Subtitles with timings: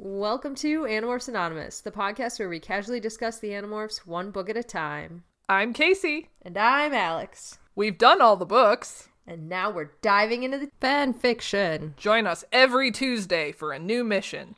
[0.00, 4.56] Welcome to Animorphs Anonymous, the podcast where we casually discuss the Animorphs one book at
[4.56, 5.24] a time.
[5.48, 6.28] I'm Casey.
[6.40, 7.58] And I'm Alex.
[7.74, 9.08] We've done all the books.
[9.26, 11.94] And now we're diving into the fan fiction.
[11.96, 14.54] Join us every Tuesday for a new mission.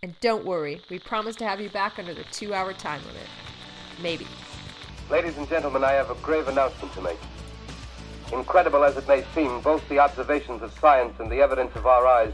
[0.00, 3.26] And don't worry, we promise to have you back under the two hour time limit.
[4.00, 4.28] Maybe.
[5.10, 7.18] Ladies and gentlemen, I have a grave announcement to make.
[8.32, 12.06] Incredible as it may seem, both the observations of science and the evidence of our
[12.06, 12.32] eyes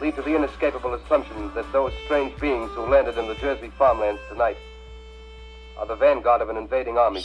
[0.00, 4.20] lead to the inescapable assumption that those strange beings who landed in the Jersey farmlands
[4.28, 4.56] tonight
[5.78, 7.24] are the vanguard of an invading army.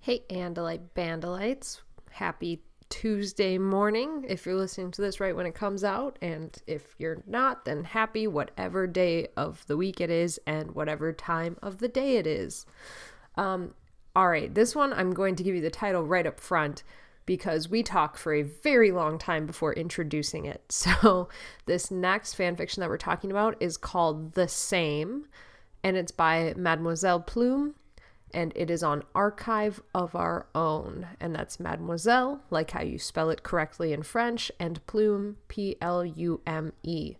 [0.00, 1.80] Hey, Andalite Bandalites.
[2.10, 6.18] Happy Tuesday morning if you're listening to this right when it comes out.
[6.22, 11.12] And if you're not, then happy whatever day of the week it is and whatever
[11.12, 12.66] time of the day it is.
[13.34, 13.74] Um,
[14.14, 16.84] all right, this one I'm going to give you the title right up front
[17.26, 20.62] because we talk for a very long time before introducing it.
[20.86, 21.28] So,
[21.66, 25.26] this next fanfiction that we're talking about is called The Same,
[25.82, 27.74] and it's by Mademoiselle Plume,
[28.32, 31.08] and it is on Archive of Our Own.
[31.20, 36.04] And that's Mademoiselle, like how you spell it correctly in French, and Plume, P L
[36.04, 37.16] U M E.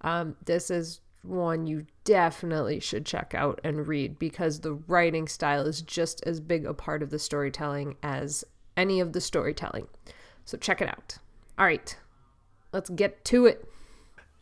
[0.00, 5.66] Um, this is one you definitely should check out and read because the writing style
[5.66, 8.44] is just as big a part of the storytelling as
[8.76, 9.88] any of the storytelling.
[10.44, 11.18] So check it out.
[11.58, 11.96] All right,
[12.72, 13.68] let's get to it.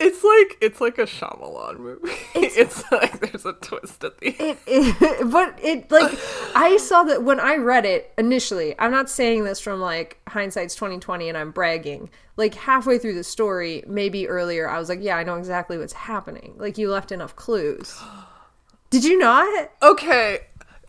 [0.00, 2.10] It's like it's like a Shyamalan movie.
[2.34, 4.58] It's, it's like there's a twist at the end.
[4.66, 6.18] It, it, but it like
[6.56, 8.74] I saw that when I read it initially.
[8.78, 12.08] I'm not saying this from like hindsight's 2020 and I'm bragging.
[12.38, 15.92] Like halfway through the story, maybe earlier, I was like, yeah, I know exactly what's
[15.92, 16.54] happening.
[16.56, 18.00] Like you left enough clues.
[18.90, 19.70] Did you not?
[19.82, 20.40] Okay,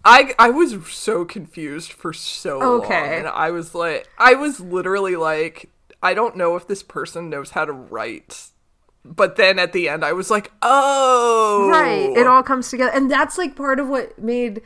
[0.04, 2.68] I I was so confused for so Okay.
[2.68, 5.70] long, and I was like, I was literally like,
[6.02, 8.48] I don't know if this person knows how to write.
[9.06, 12.12] But then at the end, I was like, oh, Right.
[12.16, 12.92] It all comes together.
[12.94, 14.62] And that's like part of what made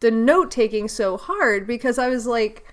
[0.00, 2.64] the note taking so hard because I was like,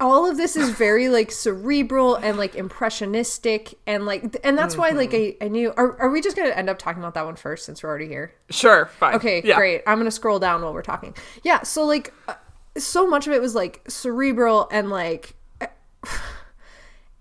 [0.00, 4.90] all of this is very like cerebral and like impressionistic and like and that's why
[4.90, 7.36] like I, I knew are, are we just gonna end up talking about that one
[7.36, 9.14] first since we're already here Sure, fine.
[9.16, 9.56] okay yeah.
[9.56, 12.34] great i'm gonna scroll down while we're talking yeah so like uh,
[12.76, 15.34] so much of it was like cerebral and like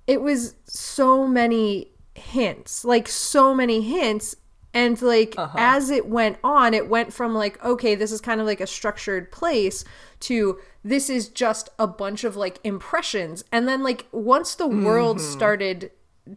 [0.07, 4.35] it was so many hints like so many hints
[4.75, 5.57] and like uh-huh.
[5.57, 8.67] as it went on it went from like okay this is kind of like a
[8.67, 9.83] structured place
[10.19, 13.43] to this is just a bunch of like impressions.
[13.51, 15.31] And then like once the world mm-hmm.
[15.31, 15.91] started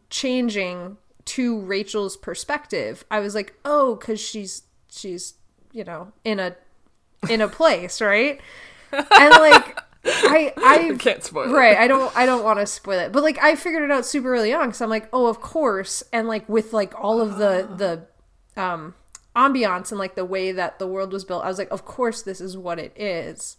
[0.08, 0.96] changing
[1.26, 5.34] to Rachel's perspective I was like oh cuz she's she's
[5.72, 6.56] you know in a
[7.28, 8.40] in a place right?
[8.92, 11.52] And like I I Can't spoil it.
[11.52, 13.12] right i don't i don't want to spoil it.
[13.12, 16.02] But like i figured it out super early on because i'm like oh of course.
[16.10, 18.06] And like with like all of the the
[18.58, 18.94] um
[19.36, 22.22] ambiance and like the way that the world was built i was like of course
[22.22, 23.56] this is what it is.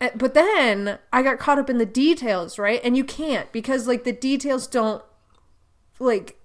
[0.00, 2.80] Uh, but then i got caught up in the details right?
[2.82, 5.02] And you can't because like the details don't
[5.98, 6.38] like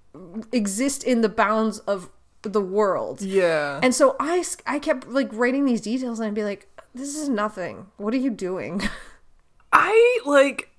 [0.51, 2.09] exist in the bounds of
[2.41, 3.21] the world.
[3.21, 3.79] Yeah.
[3.81, 7.27] and so I I kept like writing these details and i'd be like this is
[7.27, 7.87] nothing.
[7.97, 8.81] What are you doing?
[9.73, 10.69] I like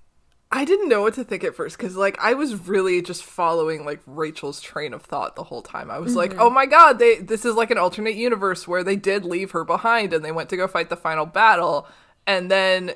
[0.57, 3.85] I didn't know what to think at first because like I was really just following
[3.85, 5.91] like Rachel's train of thought the whole time.
[5.91, 6.41] I was like, Mm-hmm.
[6.41, 9.65] oh my god, they this is like an alternate universe where they did leave her
[9.65, 11.87] behind and they went to go fight the final battle,
[12.27, 12.93] and then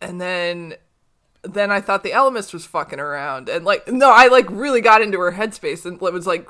[0.00, 0.74] and then
[1.42, 5.02] then I thought the Ellimist was fucking around and like no, I like really got
[5.02, 6.48] into her headspace and was like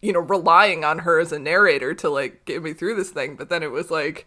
[0.00, 3.36] you know relying on her as a narrator to like get me through this thing,
[3.36, 4.26] but then it was like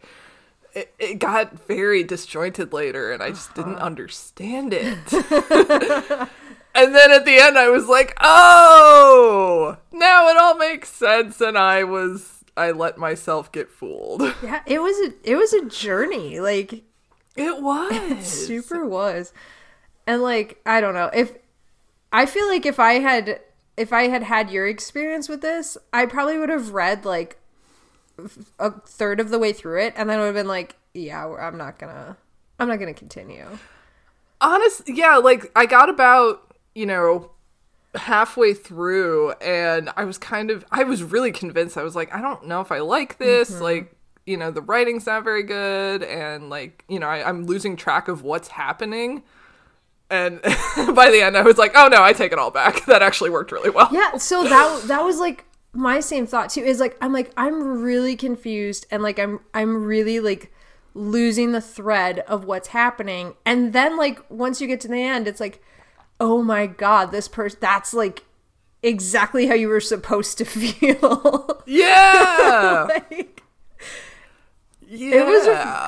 [0.75, 3.85] it, it got very disjointed later and I just didn't uh-huh.
[3.85, 5.13] understand it.
[6.75, 11.57] and then at the end I was like, "Oh, now it all makes sense." And
[11.57, 14.21] I was I let myself get fooled.
[14.43, 16.39] Yeah, it was a it was a journey.
[16.39, 16.83] Like
[17.35, 18.25] It was.
[18.25, 19.33] super was.
[20.05, 21.33] And like I don't know, if
[22.11, 23.39] I feel like if I had
[23.77, 27.39] if I had had your experience with this, I probably would have read like
[28.59, 31.57] a third of the way through it and then would have been like, yeah, I'm
[31.57, 32.15] not to
[32.59, 33.45] I'm not to continue.
[34.41, 37.31] honest yeah like i got about you know
[37.95, 41.77] halfway through and i was kind of i was really convinced.
[41.77, 43.63] I was like i don't know if i like this mm-hmm.
[43.63, 43.95] like
[44.25, 48.07] you know the writing's not very good and like you know I, i'm losing track
[48.07, 49.23] of what's happening.
[50.09, 50.39] And
[50.93, 52.85] by the end i was like oh no i take it all back.
[52.87, 53.89] That actually worked really well.
[53.91, 55.45] Yeah, so that that was like
[55.75, 56.61] my same thought too.
[56.61, 60.51] Is like I'm like I'm really confused and like I'm I'm really like
[60.93, 63.33] losing the thread of what's happening.
[63.45, 65.61] And then like once you get to the end, it's like
[66.19, 68.23] oh my god, this person that's like
[68.81, 71.63] exactly how you were supposed to feel.
[71.65, 72.87] Yeah.
[72.89, 73.43] like,
[74.87, 75.15] yeah.
[75.15, 75.45] it was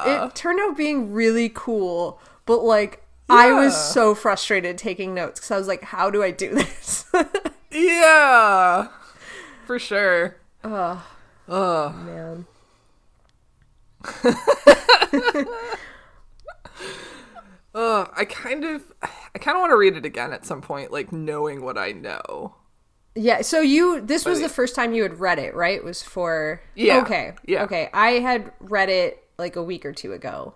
[0.07, 5.51] it turned out being really cool, but like I was so frustrated taking notes cuz
[5.51, 7.06] I was like how do I do this?
[7.72, 8.88] yeah.
[9.67, 10.37] For sure.
[10.63, 11.05] oh,
[11.49, 11.95] Ugh.
[12.05, 12.45] man.
[17.75, 18.09] Ugh.
[18.15, 21.11] I kind of I kind of want to read it again at some point like
[21.11, 22.55] knowing what I know.
[23.15, 25.75] Yeah, so you this was the first time you had read it, right?
[25.75, 27.33] It was for Yeah, Okay.
[27.45, 27.63] yeah.
[27.63, 27.89] Okay.
[27.93, 30.53] I had read it like a week or two ago.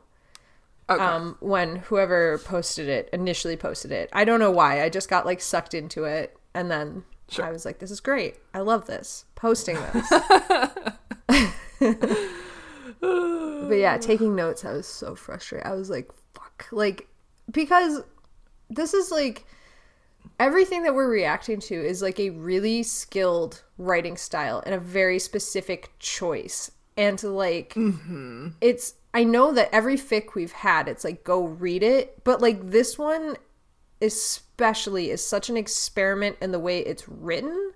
[0.89, 1.03] Okay.
[1.03, 4.09] Um when whoever posted it initially posted it.
[4.13, 4.81] I don't know why.
[4.83, 7.45] I just got like sucked into it and then Sure.
[7.45, 8.36] I was like this is great.
[8.54, 9.25] I love this.
[9.36, 10.10] Posting this.
[13.00, 15.66] but yeah, taking notes I was so frustrated.
[15.66, 16.68] I was like fuck.
[16.72, 17.07] Like
[17.51, 18.01] because
[18.69, 19.45] this is like
[20.39, 25.19] everything that we're reacting to is like a really skilled writing style and a very
[25.19, 28.50] specific choice and like mm-hmm.
[28.60, 32.72] it's i know that every fic we've had it's like go read it but like
[32.72, 33.36] this one
[34.61, 37.71] especially is such an experiment in the way it's written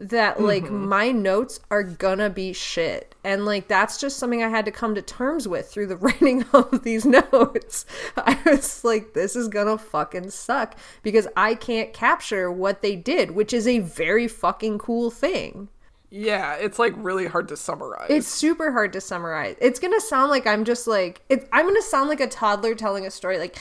[0.00, 0.46] that mm-hmm.
[0.46, 4.70] like my notes are gonna be shit and like that's just something i had to
[4.70, 7.84] come to terms with through the writing of these notes
[8.16, 13.32] i was like this is gonna fucking suck because i can't capture what they did
[13.32, 15.68] which is a very fucking cool thing
[16.14, 18.10] yeah, it's like really hard to summarize.
[18.10, 19.56] it's super hard to summarize.
[19.62, 23.06] It's gonna sound like I'm just like it, I'm gonna sound like a toddler telling
[23.06, 23.38] a story.
[23.38, 23.58] Like,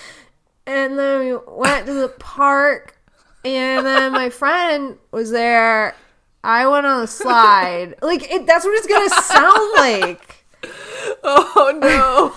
[0.65, 2.97] and then we went to the park,
[3.43, 5.95] and then my friend was there.
[6.43, 7.95] I went on a slide.
[8.01, 10.45] Like it, that's what it's gonna sound like,
[11.23, 11.77] oh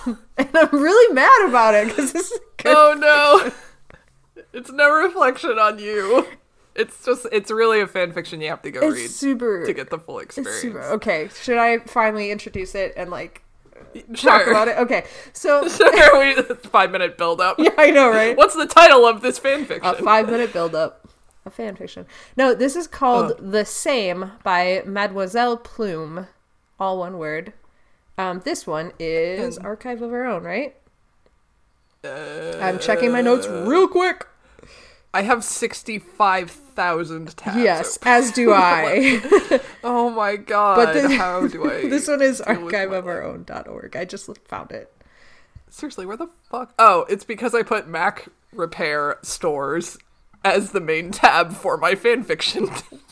[0.05, 0.17] no.
[0.37, 3.51] and I'm really mad about it because this is oh no.
[4.53, 6.27] It's no reflection on you.
[6.75, 9.65] It's just it's really a fan fiction you have to go It's read super.
[9.65, 10.61] to get the full experience.
[10.61, 10.83] super.
[10.95, 13.43] Okay, should I finally introduce it and like
[14.13, 14.39] Sure.
[14.39, 14.77] talk about it?
[14.77, 17.57] Okay, so Sure, we, five minute build up.
[17.59, 18.35] yeah, I know, right?
[18.35, 19.95] What's the title of this fan fiction?
[19.95, 21.07] a five minute build up.
[21.45, 22.05] A fan fiction.
[22.35, 26.27] No, this is called The Same by Mademoiselle Plume.
[26.79, 27.53] All one word.
[28.17, 30.75] Um, this one is Archive of Our Own, right?
[32.03, 34.27] I'm checking my notes real quick.
[35.13, 37.57] I have sixty five thousand tabs.
[37.57, 38.07] Yes, open.
[38.11, 39.59] as do I.
[39.83, 40.75] Oh my god.
[40.77, 43.95] But this, how do I this one is deal with my archiveofourown.org.
[43.95, 44.91] I just found it.
[45.69, 46.73] Seriously, where the fuck?
[46.79, 49.97] Oh, it's because I put Mac repair stores
[50.45, 52.69] as the main tab for my fanfiction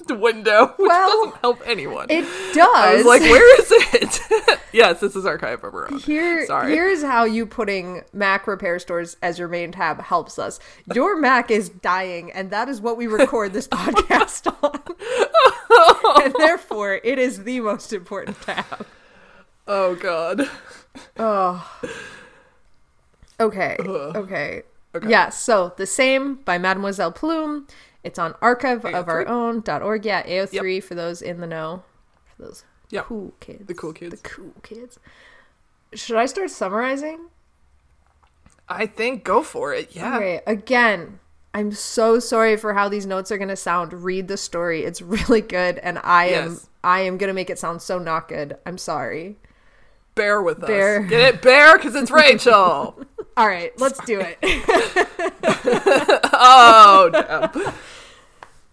[0.21, 2.07] window, which Well, doesn't help anyone.
[2.09, 2.75] It does.
[2.75, 4.59] I was like, where is it?
[4.71, 5.89] yes, this is Archive of Our.
[5.97, 6.71] Here, Sorry.
[6.71, 10.59] here's how you putting Mac repair stores as your main tab helps us.
[10.94, 16.24] Your Mac is dying, and that is what we record this podcast on.
[16.24, 18.85] and therefore, it is the most important tab.
[19.68, 20.47] Oh god.
[21.18, 21.81] Oh.
[23.39, 23.75] Okay.
[23.80, 24.62] Okay.
[25.07, 27.68] Yeah, so The Same by Mademoiselle Plume.
[28.04, 30.06] It's on archiveofourown.org.
[30.06, 31.84] Yeah, AO3 for those in the know.
[32.36, 33.06] For those Yep.
[33.06, 33.66] cool kids.
[33.66, 34.22] The cool kids.
[34.22, 35.00] The cool kids.
[35.94, 37.28] Should I start summarizing?
[38.69, 39.95] I think go for it.
[39.95, 40.18] Yeah.
[40.18, 41.19] Okay, again,
[41.54, 43.94] I'm so sorry for how these notes are gonna sound.
[43.94, 47.81] Read the story; it's really good, and I am I am gonna make it sound
[47.81, 48.57] so not good.
[48.66, 49.38] I'm sorry.
[50.16, 51.02] Bear with Bear.
[51.04, 51.09] us.
[51.09, 51.42] Get it?
[51.42, 53.00] Bear, because it's Rachel.
[53.35, 54.37] All right, let's do it.
[56.33, 57.73] oh, damn.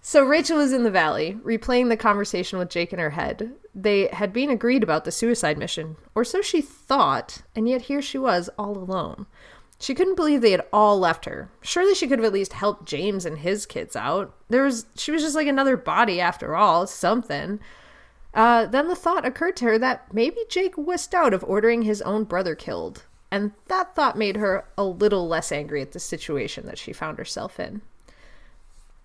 [0.02, 3.52] so Rachel is in the valley, replaying the conversation with Jake in her head.
[3.74, 8.02] They had been agreed about the suicide mission, or so she thought, and yet here
[8.02, 9.26] she was all alone.
[9.78, 11.50] She couldn't believe they had all left her.
[11.62, 14.34] Surely she could have at least helped James and his kids out.
[14.50, 17.60] There was she was just like another body after all, something.
[18.34, 22.02] Uh, then the thought occurred to her that maybe Jake wist out of ordering his
[22.02, 26.66] own brother killed, and that thought made her a little less angry at the situation
[26.66, 27.82] that she found herself in.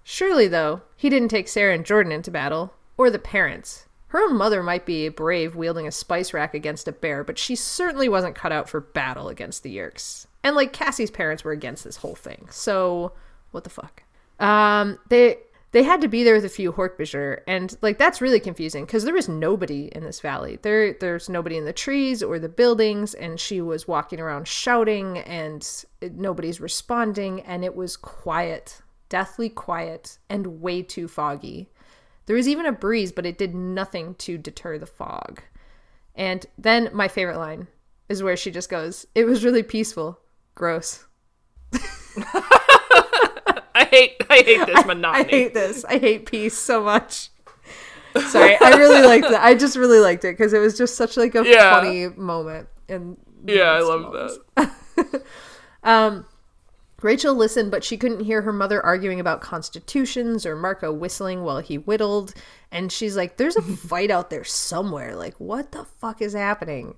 [0.03, 3.86] Surely, though, he didn't take Sarah and Jordan into battle, or the parents.
[4.10, 7.55] Her own mother might be brave wielding a spice rack against a bear, but she
[7.55, 10.27] certainly wasn't cut out for battle against the Yeerks.
[10.44, 13.13] And like Cassie's parents were against this whole thing, so
[13.51, 14.03] what the fuck?
[14.39, 15.38] Um, they
[15.75, 19.03] they had to be there with a few Hork-Bajir, and like that's really confusing because
[19.03, 20.58] there was nobody in this valley.
[20.62, 25.17] There there's nobody in the trees or the buildings, and she was walking around shouting,
[25.17, 25.67] and
[26.13, 31.70] nobody's responding, and it was quiet, deathly quiet, and way too foggy.
[32.25, 35.41] There was even a breeze, but it did nothing to deter the fog.
[36.15, 37.67] And then my favorite line
[38.08, 40.22] is where she just goes, "It was really peaceful."
[40.55, 41.05] Gross.
[43.85, 44.85] I I hate I hate this monotony.
[44.85, 45.29] I monotony.
[45.31, 45.85] hate this.
[45.85, 47.29] I hate peace so much.
[48.29, 49.33] Sorry, I really liked it.
[49.39, 51.69] I just really liked it because it was just such like a Yeah.
[51.71, 52.69] funny moment.
[52.87, 54.13] And yeah, I love
[54.57, 55.21] that.
[55.83, 56.25] Um,
[57.01, 61.59] Rachel listened, but she couldn't hear her mother arguing about constitutions or Marco whistling while
[61.59, 62.33] he whittled.
[62.71, 65.15] And she's like, There's a fight out there somewhere.
[65.15, 66.95] Like, what the fuck is happening?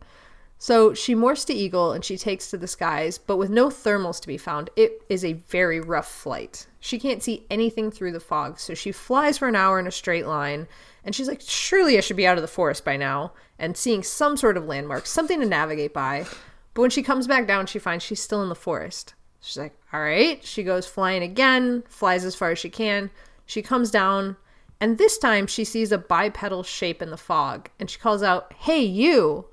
[0.60, 4.20] So she morphs to Eagle and she takes to the skies, but with no thermals
[4.22, 6.66] to be found, it is a very rough flight.
[6.80, 9.92] She can't see anything through the fog, so she flies for an hour in a
[9.92, 10.68] straight line.
[11.04, 14.04] And she's like, Surely I should be out of the forest by now and seeing
[14.04, 16.26] some sort of landmark, something to navigate by.
[16.74, 19.14] But when she comes back down, she finds she's still in the forest.
[19.42, 20.44] She's like, all right.
[20.44, 23.10] She goes flying again, flies as far as she can.
[23.46, 24.36] She comes down,
[24.80, 28.54] and this time she sees a bipedal shape in the fog, and she calls out,
[28.54, 29.46] "Hey, you!"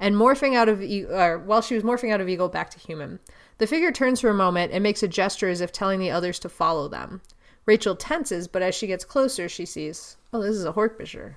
[0.00, 2.78] And morphing out of, E- or while she was morphing out of eagle back to
[2.78, 3.20] human,
[3.58, 6.38] the figure turns for a moment and makes a gesture as if telling the others
[6.40, 7.20] to follow them.
[7.66, 11.34] Rachel tenses, but as she gets closer, she sees, oh, this is a Hork-Bajir.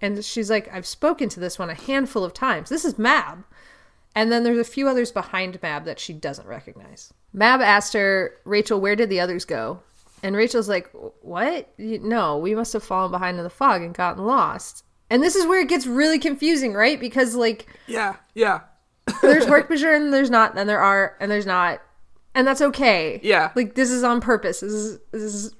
[0.00, 2.68] And she's like, I've spoken to this one a handful of times.
[2.68, 3.44] This is Mab.
[4.14, 7.12] And then there's a few others behind Mab that she doesn't recognize.
[7.32, 9.80] Mab asked her, Rachel, where did the others go?
[10.22, 10.90] And Rachel's like,
[11.22, 11.68] What?
[11.78, 14.83] No, we must have fallen behind in the fog and gotten lost.
[15.10, 16.98] And this is where it gets really confusing, right?
[16.98, 18.60] Because, like, Yeah, yeah.
[19.22, 21.80] there's Hork-Bajir and there's not, and there are, and there's not.
[22.34, 23.20] And that's okay.
[23.22, 23.52] Yeah.
[23.54, 24.60] Like, this is on purpose.
[24.60, 25.54] This is, this is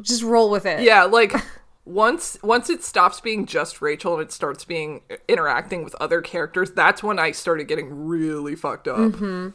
[0.00, 0.82] just roll with it.
[0.82, 1.32] Yeah, like
[1.84, 6.20] once once it stops being just Rachel and it starts being uh, interacting with other
[6.20, 8.96] characters, that's when I started getting really fucked up.
[8.98, 9.48] Mm-hmm.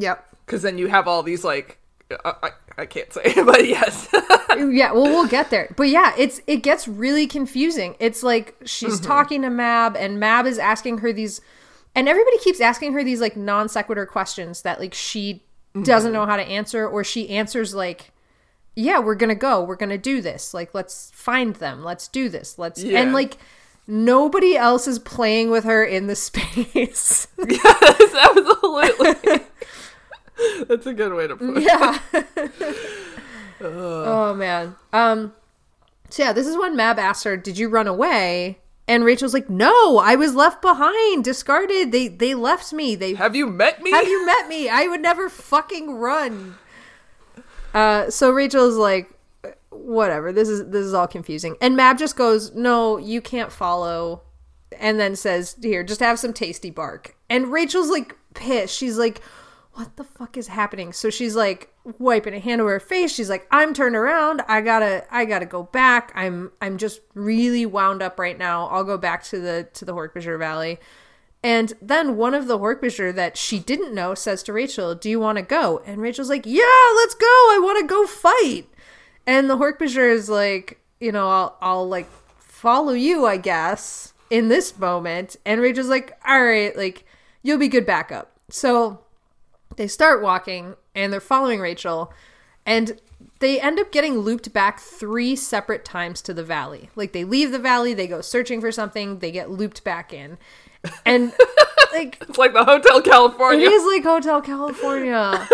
[0.00, 0.36] Yep.
[0.46, 1.78] Because then you have all these like
[2.24, 4.08] I, I, can't say, but yes,
[4.56, 8.94] yeah well we'll get there but yeah it's it gets really confusing it's like she's
[9.00, 9.06] Mm-hmm.
[9.06, 11.40] talking to mab and mab is asking her these
[11.94, 15.42] and everybody keeps asking her these like non sequitur questions that like she
[15.74, 15.84] Mm-hmm.
[15.84, 18.10] doesn't know how to answer or she answers like
[18.76, 22.58] yeah we're gonna go we're gonna do this like let's find them let's do this
[22.58, 23.00] let's Yeah.
[23.00, 23.38] and like
[23.86, 29.40] nobody else is playing with her in the space yes, absolutely.
[30.68, 31.62] that's a good way to put it.
[31.62, 31.98] yeah.
[33.60, 34.76] oh man.
[34.92, 35.34] Um.
[36.10, 38.58] So yeah, this is when Mab asked her, "Did you run away?"
[38.88, 41.92] And Rachel's like, "No, I was left behind, discarded.
[41.92, 42.94] They they left me.
[42.94, 43.90] They Have you met me?
[43.90, 44.68] have you met me?
[44.68, 46.56] I would never fucking run."
[47.74, 48.10] Uh.
[48.10, 49.10] So Rachel's like,
[49.70, 50.32] "Whatever.
[50.32, 54.22] This is this is all confusing." And Mab just goes, "No, you can't follow."
[54.78, 58.76] And then says, "Here, just have some tasty bark." And Rachel's like pissed.
[58.76, 59.22] She's like,
[59.74, 63.12] "What the fuck is happening?" So she's like wiping a hand over her face.
[63.12, 64.42] She's like, "I'm turned around.
[64.48, 66.12] I gotta, I gotta go back.
[66.14, 68.66] I'm, I'm just really wound up right now.
[68.68, 70.78] I'll go back to the to the Hork-Bajir Valley."
[71.44, 75.18] And then one of the Hork-Bajir that she didn't know says to Rachel, "Do you
[75.18, 76.62] want to go?" And Rachel's like, "Yeah,
[76.96, 77.26] let's go.
[77.26, 78.68] I want to go fight."
[79.26, 84.48] And the Hork-Bajir is like, "You know, I'll, I'll like follow you, I guess, in
[84.48, 87.04] this moment." And Rachel's like, "All right, like
[87.42, 89.00] you'll be good backup." So
[89.76, 92.12] they start walking and they're following Rachel
[92.64, 93.00] and
[93.40, 96.90] they end up getting looped back three separate times to the valley.
[96.94, 100.38] Like they leave the valley, they go searching for something, they get looped back in.
[101.04, 101.32] And
[101.92, 103.66] like It's like the Hotel California.
[103.66, 105.48] It is like Hotel California.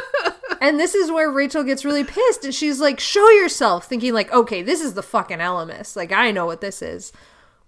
[0.60, 4.32] and this is where Rachel gets really pissed and she's like, show yourself, thinking like,
[4.32, 5.96] okay, this is the fucking Ellimist.
[5.96, 7.12] Like, I know what this is.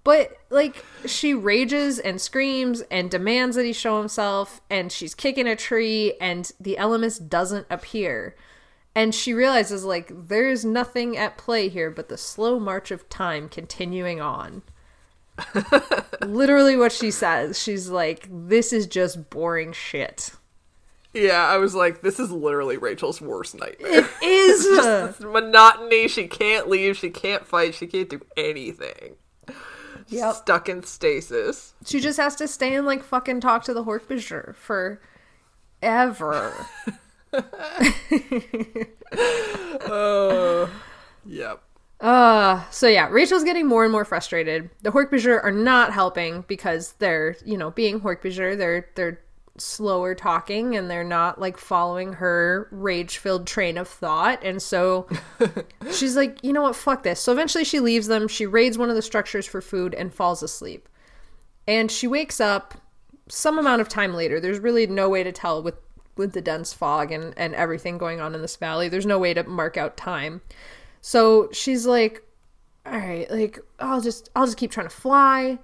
[0.03, 5.47] But like she rages and screams and demands that he show himself and she's kicking
[5.47, 8.35] a tree and the Ellimist doesn't appear.
[8.95, 13.49] And she realizes like there's nothing at play here but the slow march of time
[13.49, 14.63] continuing on.
[16.23, 17.59] Literally what she says.
[17.59, 20.33] She's like, this is just boring shit.
[21.13, 24.09] Yeah, I was like, this is literally Rachel's worst nightmare.
[24.23, 26.07] Is It's monotony.
[26.07, 26.97] She can't leave.
[26.97, 27.75] She can't fight.
[27.75, 29.17] She can't do anything.
[30.11, 30.35] Yep.
[30.35, 31.75] Stuck in stasis.
[31.87, 35.01] she just has to stay and like fucking talk to the Hork-Bajir for
[35.83, 36.53] ever.
[39.83, 40.71] Oh.
[41.27, 41.63] Yep.
[42.01, 44.71] Uh, so yeah, Rachel's getting more and more frustrated.
[44.81, 49.21] The Hork-Bajir are not helping because they're, you know, being Hork-Bajir, they're they're
[49.61, 54.43] slower talking and they're not like following her rage-filled train of thought.
[54.43, 55.09] And so
[55.93, 56.77] she's like, "You know what?
[56.77, 59.95] Fuck this." So eventually she leaves them, she raids one of the structures for food
[59.95, 60.89] and falls asleep.
[61.67, 62.75] And she wakes up
[63.29, 64.41] some amount of time later.
[64.41, 65.77] There's really no way to tell with
[66.17, 68.89] with the dense fog and and everything going on in this valley.
[68.89, 70.41] There's no way to mark out time.
[71.01, 72.23] So she's like,
[72.87, 75.59] all right, like I'll just I'll just keep trying to fly.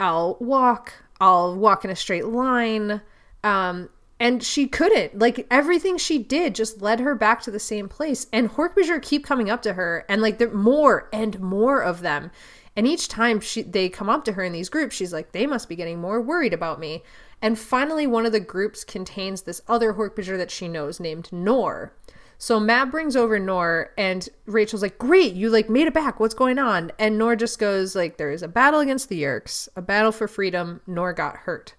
[0.00, 0.92] I'll walk.
[1.20, 3.00] I'll walk in a straight line.
[3.44, 3.90] Um,
[4.20, 5.18] and she couldn't.
[5.18, 8.26] Like everything she did just led her back to the same place.
[8.32, 12.30] And Hork-Bajir keep coming up to her, and like there more and more of them.
[12.74, 15.46] And each time she they come up to her in these groups, she's like, they
[15.46, 17.02] must be getting more worried about me.
[17.40, 21.92] And finally, one of the groups contains this other Hork-Bajir that she knows named Nor.
[22.40, 26.20] So Mab brings over Nor, and Rachel's like, "Great, you like made it back.
[26.20, 29.68] What's going on?" And Nor just goes like, "There is a battle against the Yeerks,
[29.74, 30.80] a battle for freedom.
[30.86, 31.74] Nor got hurt."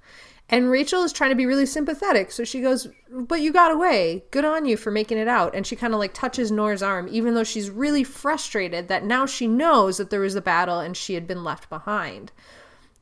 [0.51, 2.31] And Rachel is trying to be really sympathetic.
[2.31, 4.23] So she goes, But you got away.
[4.31, 5.53] Good on you for making it out.
[5.53, 9.25] And she kind of like touches Nor's arm, even though she's really frustrated that now
[9.25, 12.31] she knows that there was a battle and she had been left behind.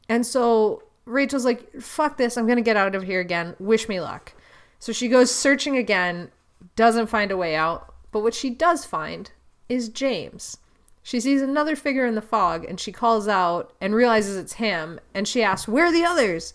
[0.09, 2.37] And so Rachel's like, Fuck this.
[2.37, 3.55] I'm going to get out of here again.
[3.59, 4.33] Wish me luck.
[4.79, 6.29] So she goes searching again,
[6.75, 7.93] doesn't find a way out.
[8.11, 9.31] But what she does find
[9.69, 10.57] is James.
[11.01, 14.99] She sees another figure in the fog and she calls out and realizes it's him.
[15.13, 16.53] And she asks, Where are the others?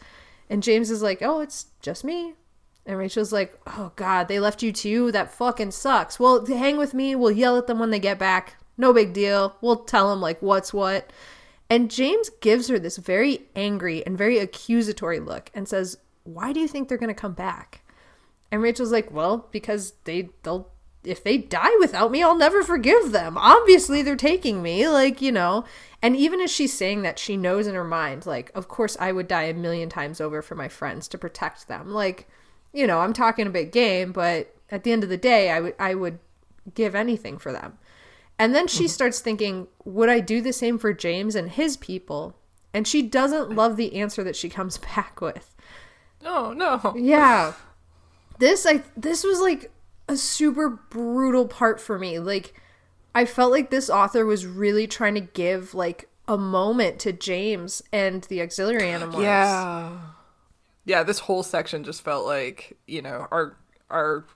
[0.53, 2.35] And James is like, "Oh, it's just me."
[2.85, 5.11] And Rachel's like, "Oh God, they left you too.
[5.11, 6.21] That fucking sucks.
[6.21, 7.15] Well, hang with me.
[7.15, 8.57] We'll yell at them when they get back.
[8.77, 9.57] No big deal.
[9.63, 11.11] We'll tell them like what's what."
[11.71, 16.61] And James gives her this very angry and very accusatory look and says, "Why do
[16.61, 17.81] you think they're going to come back?"
[18.51, 20.69] And Rachel's like, "Well, because they they'll
[21.05, 23.37] if they die without me, I'll never forgive them.
[23.37, 25.65] Obviously, they're taking me, like, you know.
[26.01, 29.13] And even as she's saying that, she knows in her mind, like, of course, I
[29.13, 31.91] would die a million times over for my friends to protect them.
[31.91, 32.29] Like,
[32.73, 35.61] you know, I'm talking a big game, but at the end of the day, I
[35.61, 36.19] would I would
[36.75, 37.79] give anything for them.
[38.39, 38.89] And then she mm-hmm.
[38.89, 42.37] starts thinking, would I do the same for James and his people?
[42.75, 45.55] And she doesn't love the answer that she comes back with.
[46.23, 46.95] No, no.
[46.97, 47.53] Yeah.
[48.39, 49.71] This I this was like
[50.12, 52.19] a super brutal part for me.
[52.19, 52.54] Like
[53.14, 57.83] I felt like this author was really trying to give like a moment to James
[57.92, 59.23] and the auxiliary animals.
[59.23, 59.99] Yeah.
[60.85, 63.57] Yeah, this whole section just felt like, you know, our
[63.90, 64.26] our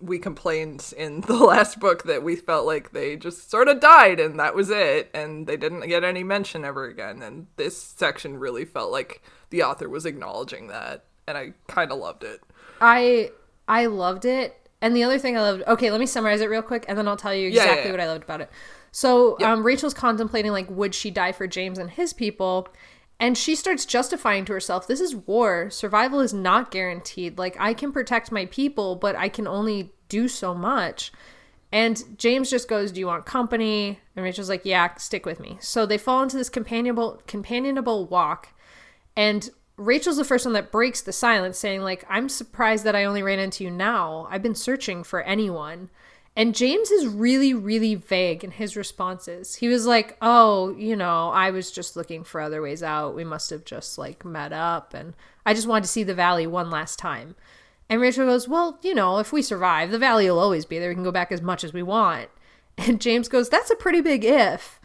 [0.00, 4.20] we complained in the last book that we felt like they just sort of died
[4.20, 8.36] and that was it and they didn't get any mention ever again and this section
[8.36, 12.42] really felt like the author was acknowledging that and I kind of loved it.
[12.80, 13.30] I
[13.68, 16.62] I loved it and the other thing I loved, okay, let me summarize it real
[16.62, 17.90] quick and then I'll tell you exactly yeah, yeah, yeah.
[17.90, 18.50] what I loved about it.
[18.92, 19.48] So yep.
[19.48, 22.68] um, Rachel's contemplating, like, would she die for James and his people?
[23.18, 25.70] And she starts justifying to herself, this is war.
[25.70, 27.36] Survival is not guaranteed.
[27.36, 31.10] Like, I can protect my people, but I can only do so much.
[31.72, 33.98] And James just goes, Do you want company?
[34.14, 35.58] And Rachel's like, Yeah, stick with me.
[35.60, 38.50] So they fall into this companionable companionable walk.
[39.16, 43.04] And Rachel's the first one that breaks the silence, saying, like, I'm surprised that I
[43.04, 44.26] only ran into you now.
[44.30, 45.90] I've been searching for anyone.
[46.38, 49.56] And James is really, really vague in his responses.
[49.56, 53.16] He was like, Oh, you know, I was just looking for other ways out.
[53.16, 55.14] We must have just like met up and
[55.46, 57.36] I just wanted to see the valley one last time.
[57.88, 60.90] And Rachel goes, Well, you know, if we survive, the valley will always be there.
[60.90, 62.28] We can go back as much as we want.
[62.78, 64.78] And James goes, That's a pretty big if.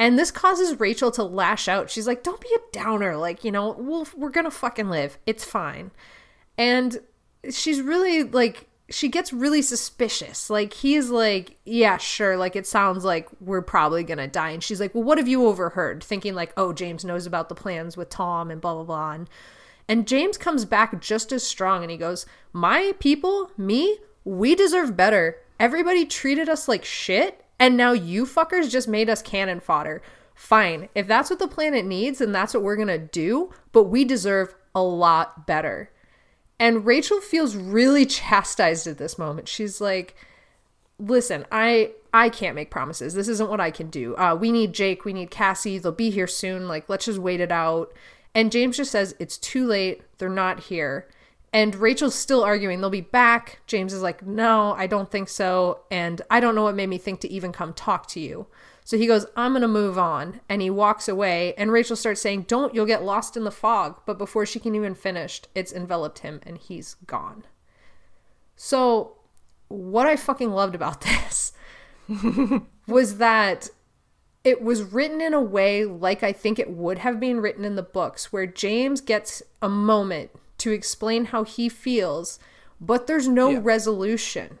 [0.00, 1.90] And this causes Rachel to lash out.
[1.90, 3.18] She's like, "Don't be a downer.
[3.18, 5.18] Like, you know, we'll, we're going to fucking live.
[5.26, 5.90] It's fine."
[6.56, 7.00] And
[7.50, 10.48] she's really like she gets really suspicious.
[10.48, 12.38] Like he's like, "Yeah, sure.
[12.38, 15.46] Like it sounds like we're probably to die." And she's like, "Well, what have you
[15.46, 19.12] overheard?" Thinking like, "Oh, James knows about the plans with Tom and blah blah blah."
[19.12, 19.28] And,
[19.86, 24.96] and James comes back just as strong and he goes, "My people, me, we deserve
[24.96, 25.36] better.
[25.58, 30.02] Everybody treated us like shit and now you fuckers just made us cannon fodder.
[30.34, 30.88] Fine.
[30.94, 34.04] If that's what the planet needs, and that's what we're going to do, but we
[34.04, 35.90] deserve a lot better.
[36.58, 39.46] And Rachel feels really chastised at this moment.
[39.46, 40.16] She's like,
[40.98, 43.14] listen, I I can't make promises.
[43.14, 44.16] This isn't what I can do.
[44.16, 45.04] Uh, we need Jake.
[45.04, 45.78] We need Cassie.
[45.78, 46.66] They'll be here soon.
[46.66, 47.92] Like, let's just wait it out.
[48.34, 50.02] And James just says, it's too late.
[50.18, 51.06] They're not here.
[51.52, 53.60] And Rachel's still arguing they'll be back.
[53.66, 55.80] James is like, no, I don't think so.
[55.90, 58.46] And I don't know what made me think to even come talk to you.
[58.84, 60.40] So he goes, I'm going to move on.
[60.48, 61.54] And he walks away.
[61.54, 64.00] And Rachel starts saying, Don't, you'll get lost in the fog.
[64.06, 67.44] But before she can even finish, it's enveloped him and he's gone.
[68.56, 69.16] So,
[69.68, 71.52] what I fucking loved about this
[72.86, 73.70] was that
[74.42, 77.76] it was written in a way like I think it would have been written in
[77.76, 82.38] the books, where James gets a moment to explain how he feels,
[82.80, 83.60] but there's no yeah.
[83.62, 84.58] resolution.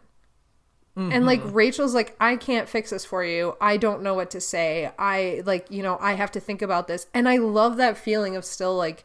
[0.96, 1.12] Mm-hmm.
[1.12, 3.56] And like Rachel's like, I can't fix this for you.
[3.60, 4.90] I don't know what to say.
[4.98, 7.06] I like, you know, I have to think about this.
[7.14, 9.04] And I love that feeling of still like,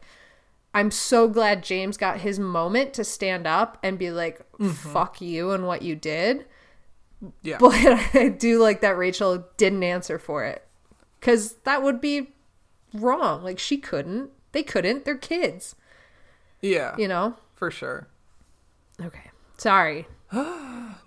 [0.74, 4.68] I'm so glad James got his moment to stand up and be like, mm-hmm.
[4.68, 6.46] fuck you and what you did.
[7.42, 7.58] Yeah.
[7.58, 7.74] But
[8.14, 10.66] I do like that Rachel didn't answer for it.
[11.20, 12.34] Cause that would be
[12.92, 13.42] wrong.
[13.42, 14.30] Like she couldn't.
[14.52, 15.04] They couldn't.
[15.04, 15.76] They're kids.
[16.66, 16.94] Yeah.
[16.98, 17.34] You know?
[17.54, 18.06] For sure.
[19.00, 19.30] Okay.
[19.58, 20.06] Sorry.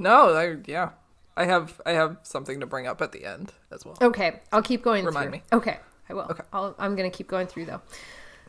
[0.01, 0.91] No, I yeah.
[1.35, 3.97] I have I have something to bring up at the end as well.
[4.01, 5.03] Okay, I'll keep going.
[5.03, 5.31] Remind through.
[5.31, 5.43] me.
[5.51, 5.77] Okay,
[6.09, 6.21] I will.
[6.23, 6.43] Okay.
[6.53, 7.81] I'll, I'm gonna keep going through though,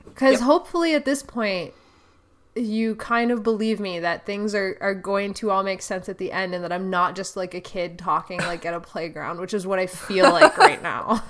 [0.04, 0.40] because Yep.
[0.42, 1.74] hopefully at this point,
[2.54, 6.18] you kind of believe me that things are are going to all make sense at
[6.18, 9.40] the end, and that I'm not just like a kid talking like at a playground,
[9.40, 11.24] which is what I feel like right now.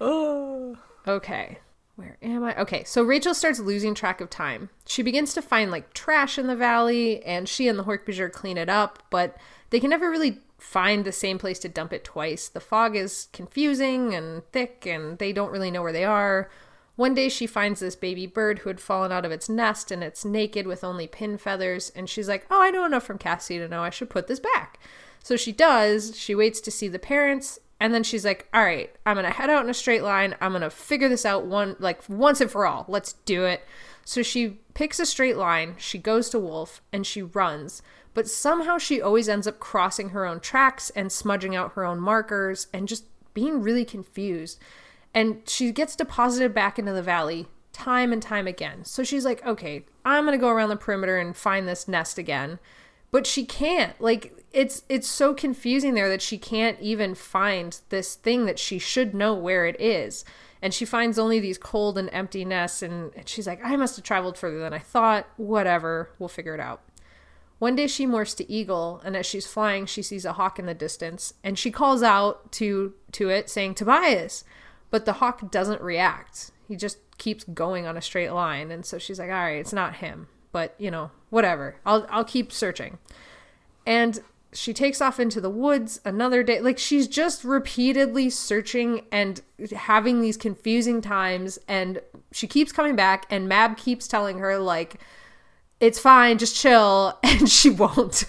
[0.00, 0.76] Oh.
[1.08, 1.58] Okay.
[2.00, 2.58] Where am I?
[2.58, 4.70] Okay, so Rachel starts losing track of time.
[4.86, 8.56] She begins to find like trash in the valley, and she and the Hork-Bajir clean
[8.56, 9.36] it up, but
[9.68, 12.48] they can never really find the same place to dump it twice.
[12.48, 16.50] The fog is confusing and thick, and they don't really know where they are.
[16.96, 20.02] One day she finds this baby bird who had fallen out of its nest, and
[20.02, 23.58] it's naked with only pin feathers, and she's like, Oh, I know enough from Cassie
[23.58, 24.78] to know I should put this back.
[25.22, 26.16] So she does.
[26.16, 29.50] She waits to see the parents, and then she's like, "All right, I'm gonna head
[29.50, 30.36] out in a straight line.
[30.40, 32.84] I'm gonna figure this out one like once and for all.
[32.86, 33.64] Let's do it."
[34.04, 35.74] So she picks a straight line.
[35.78, 40.26] She goes to Wolf and she runs, but somehow she always ends up crossing her
[40.26, 44.58] own tracks and smudging out her own markers and just being really confused.
[45.14, 48.84] And she gets deposited back into the valley time and time again.
[48.84, 52.58] So she's like, "Okay, I'm gonna go around the perimeter and find this nest again."
[53.10, 58.14] But she can't like it's it's so confusing there that she can't even find this
[58.14, 60.24] thing that she should know where it is.
[60.62, 63.96] And she finds only these cold and empty nests and, and she's like i must
[63.96, 65.26] have traveled further than i thought.
[65.36, 66.10] Whatever.
[66.18, 66.82] We'll figure it out.
[67.58, 70.66] One day she morphs to eagle and as she's flying she sees a hawk in
[70.66, 74.44] the distance and she calls out to to it saying tobias!
[74.90, 76.50] But the hawk doesn't react.
[76.66, 79.72] He just keeps going on a straight line and so she's like all right it's
[79.72, 81.76] not him but you know whatever.
[81.84, 82.98] I'll i'll keep searching.
[83.86, 84.20] And
[84.52, 86.60] she takes off into the woods another day.
[86.60, 89.40] Like she's just repeatedly searching and
[89.74, 92.00] having these confusing times and
[92.32, 95.00] she keeps coming back and mab keeps telling her like
[95.78, 98.24] it's fine just chill and she won't.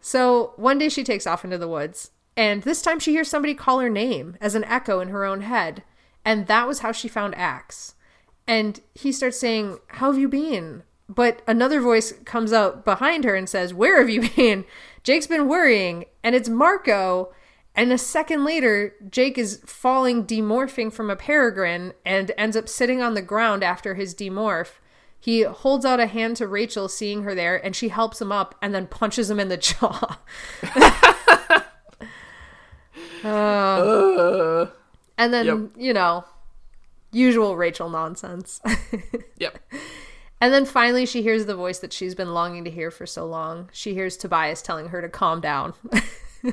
[0.00, 3.52] So one day she takes off into the woods and this time she hears somebody
[3.52, 5.82] call her name as an echo in her own head.
[6.24, 7.94] And that was how she found Ax
[8.48, 10.82] and he starts saying, How have you been?
[11.08, 14.64] But another voice comes out behind her and says, Where have you been?
[15.04, 16.06] Jake's been worrying.
[16.24, 17.32] And it's Marco.
[17.74, 23.00] And a second later, Jake is falling, demorphing from a peregrine, and ends up sitting
[23.00, 24.80] on the ground after his demorph.
[25.20, 28.54] He holds out a hand to Rachel, seeing her there, and she helps him up
[28.60, 30.18] and then punches him in the jaw.
[33.24, 34.66] Uh,
[35.16, 35.58] And then, Yep.
[35.76, 36.24] you know,
[37.10, 38.60] usual Rachel nonsense.
[39.38, 39.58] yep.
[40.40, 43.26] And then finally, she hears the voice that she's been longing to hear for so
[43.26, 43.68] long.
[43.72, 45.74] She hears Tobias telling her to calm down.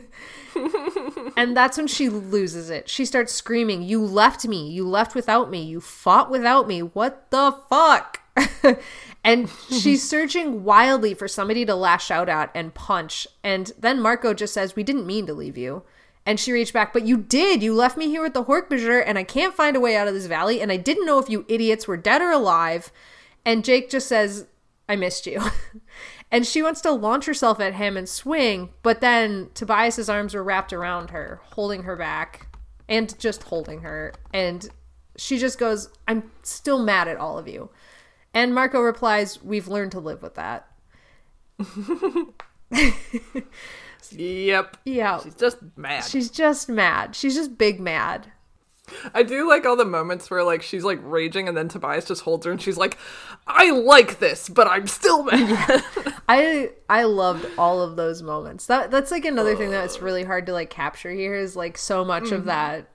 [1.38, 2.90] and that's when she loses it.
[2.90, 4.70] She starts screaming, You left me.
[4.70, 5.62] You left without me.
[5.62, 6.82] You fought without me.
[6.82, 8.22] What the fuck?
[9.24, 13.28] and she's searching wildly for somebody to lash out at and punch.
[13.44, 15.84] And then Marco just says, We didn't mean to leave you.
[16.26, 17.62] And she reached back, but you did.
[17.62, 20.14] You left me here with the Hork-Bajir, and I can't find a way out of
[20.16, 22.92] this valley, and I didn't know if you idiots were dead or alive.
[23.46, 24.48] And Jake just says,
[24.90, 25.42] I missed you.
[26.32, 30.44] and she wants to launch herself at him and swing, but then Tobias's arms were
[30.44, 32.48] wrapped around her, holding her back
[32.90, 34.14] and just holding her.
[34.34, 34.68] And
[35.18, 37.70] she just goes, I'm still mad at all of you.
[38.34, 40.68] And Marco replies, We've learned to live with that.
[44.14, 44.78] Yep.
[44.86, 45.20] Yeah.
[45.22, 46.04] She's just mad.
[46.04, 47.16] She's just mad.
[47.16, 48.32] She's just big mad.
[49.14, 52.22] I do like all the moments where like she's like raging and then Tobias just
[52.22, 52.98] holds her and she's like,
[53.48, 55.84] I like this, but I'm still mad.
[56.30, 58.68] I I loved all of those moments.
[58.68, 62.06] That that's like another thing that's really hard to like capture here is like so
[62.06, 62.48] much of mm-hmm.
[62.48, 62.90] that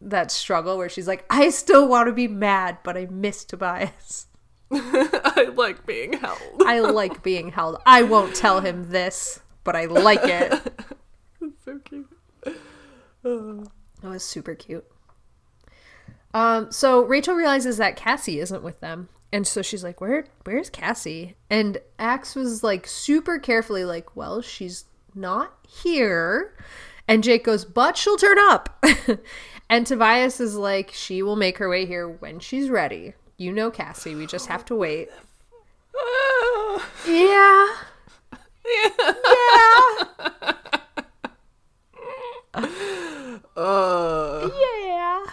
[0.00, 4.26] that struggle where she's like, I still want to be mad, but I miss Tobias.
[4.70, 6.38] I like being held.
[6.64, 7.80] I like being held.
[7.86, 10.82] I won't tell him this, but I like it.
[11.64, 12.08] so cute.
[13.22, 13.68] That
[14.02, 14.84] was super cute.
[16.34, 19.08] Um, so Rachel realizes that Cassie isn't with them.
[19.32, 21.34] And so she's like, Where where's Cassie?
[21.50, 26.54] And Ax was like super carefully like, Well, she's not here.
[27.08, 28.84] And Jake goes, But she'll turn up.
[29.70, 33.14] and Tobias is like, She will make her way here when she's ready.
[33.36, 35.08] You know Cassie, we just have to wait.
[37.06, 37.68] Yeah.
[43.56, 44.48] Uh,
[44.84, 45.24] Yeah.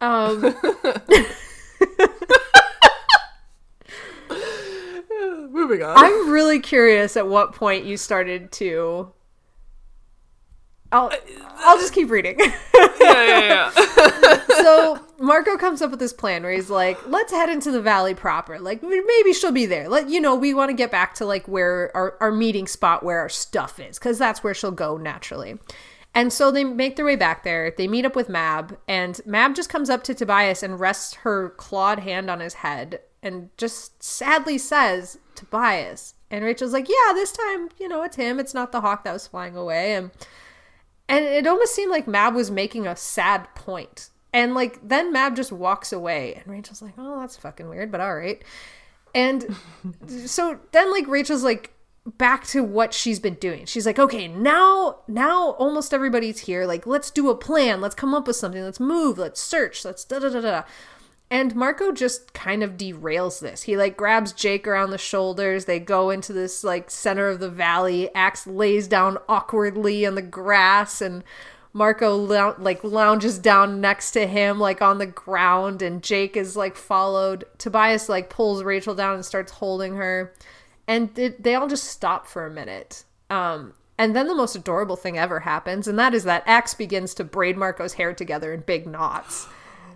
[0.00, 0.40] Um
[5.50, 5.96] moving on.
[5.96, 9.12] I'm really curious at what point you started to.
[10.90, 11.10] I'll
[11.56, 12.38] I'll just keep reading.
[13.12, 17.70] yeah, yeah, so Marco comes up with this plan where he's like, let's head into
[17.70, 18.58] the valley proper.
[18.58, 19.88] Like maybe she'll be there.
[19.88, 23.02] Let you know, we want to get back to like where our, our meeting spot
[23.02, 25.58] where our stuff is, because that's where she'll go naturally.
[26.14, 27.72] And so they make their way back there.
[27.76, 31.50] They meet up with Mab, and Mab just comes up to Tobias and rests her
[31.50, 36.14] clawed hand on his head and just sadly says, Tobias.
[36.30, 38.40] And Rachel's like, Yeah, this time, you know, it's him.
[38.40, 39.94] It's not the hawk that was flying away.
[39.94, 40.10] And
[41.12, 44.08] and it almost seemed like Mab was making a sad point.
[44.32, 46.34] And like then Mab just walks away.
[46.34, 48.42] And Rachel's like, Oh, that's fucking weird, but all right.
[49.14, 49.54] And
[50.26, 51.74] so then like Rachel's like
[52.06, 53.66] back to what she's been doing.
[53.66, 56.64] She's like, okay, now now almost everybody's here.
[56.64, 57.82] Like, let's do a plan.
[57.82, 58.62] Let's come up with something.
[58.62, 59.18] Let's move.
[59.18, 59.84] Let's search.
[59.84, 60.62] Let's da da da da.
[61.32, 63.62] And Marco just kind of derails this.
[63.62, 65.64] He like grabs Jake around the shoulders.
[65.64, 68.14] They go into this like center of the valley.
[68.14, 71.24] Ax lays down awkwardly on the grass and
[71.72, 76.76] Marco like lounges down next to him like on the ground and Jake is like
[76.76, 77.46] followed.
[77.56, 80.34] Tobias like pulls Rachel down and starts holding her
[80.86, 83.04] and they all just stop for a minute.
[83.30, 87.14] Um, and then the most adorable thing ever happens, and that is that Ax begins
[87.14, 89.48] to braid Marco's hair together in big knots.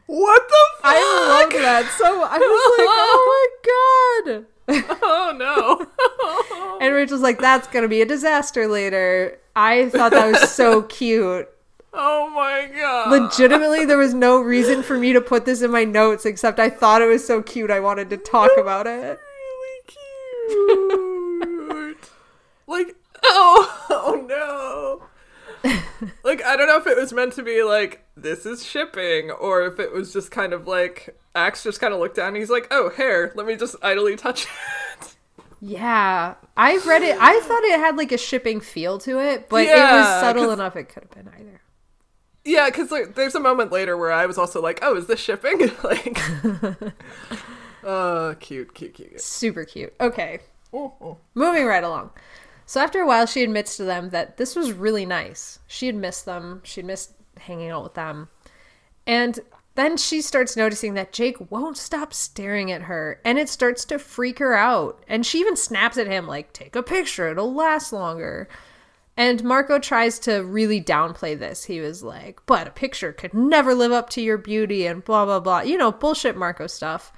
[0.07, 0.95] What the fuck?
[0.95, 1.91] I love that.
[1.99, 3.25] So I was like, oh
[4.29, 4.47] my god.
[5.03, 6.79] oh no.
[6.81, 9.39] and Rachel's like, that's gonna be a disaster later.
[9.55, 11.49] I thought that was so cute.
[11.93, 13.11] Oh my god.
[13.11, 16.69] Legitimately, there was no reason for me to put this in my notes except I
[16.71, 19.19] thought it was so cute I wanted to talk about it.
[19.19, 19.81] Really
[21.47, 21.97] cute.
[22.67, 25.03] like, oh, oh no.
[26.25, 29.63] like, I don't know if it was meant to be like, this is shipping, or
[29.67, 32.51] if it was just kind of like, Ax just kind of looked down and he's
[32.51, 34.45] like, oh, hair, let me just idly touch
[35.01, 35.17] it.
[35.61, 37.17] Yeah, I read it.
[37.19, 40.51] I thought it had like a shipping feel to it, but yeah, it was subtle
[40.51, 40.77] enough.
[40.77, 41.63] It could have been either.
[42.45, 45.19] Yeah, because like, there's a moment later where I was also like, "Oh, is this
[45.19, 46.19] shipping?" like,
[47.87, 49.21] Oh, cute, cute, cute.
[49.21, 49.95] Super cute.
[50.01, 50.41] Okay.
[50.73, 51.19] Oh, oh.
[51.35, 52.11] Moving right along.
[52.67, 55.61] So after a while, she admits to them that this was really nice.
[55.67, 56.61] She had missed them.
[56.65, 58.29] She'd missed hanging out with them.
[59.07, 59.39] And
[59.77, 63.99] then she starts noticing that Jake won't stop staring at her, and it starts to
[63.99, 65.05] freak her out.
[65.07, 68.49] And she even snaps at him, like, take a picture, it'll last longer.
[69.19, 71.65] And Marco tries to really downplay this.
[71.65, 75.25] He was like, but a picture could never live up to your beauty, and blah,
[75.25, 75.61] blah, blah.
[75.61, 77.13] You know, bullshit Marco stuff.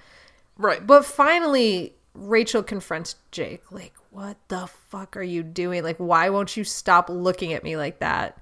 [0.57, 0.85] Right.
[0.85, 5.83] But finally, Rachel confronts Jake, like, what the fuck are you doing?
[5.83, 8.39] Like, why won't you stop looking at me like that?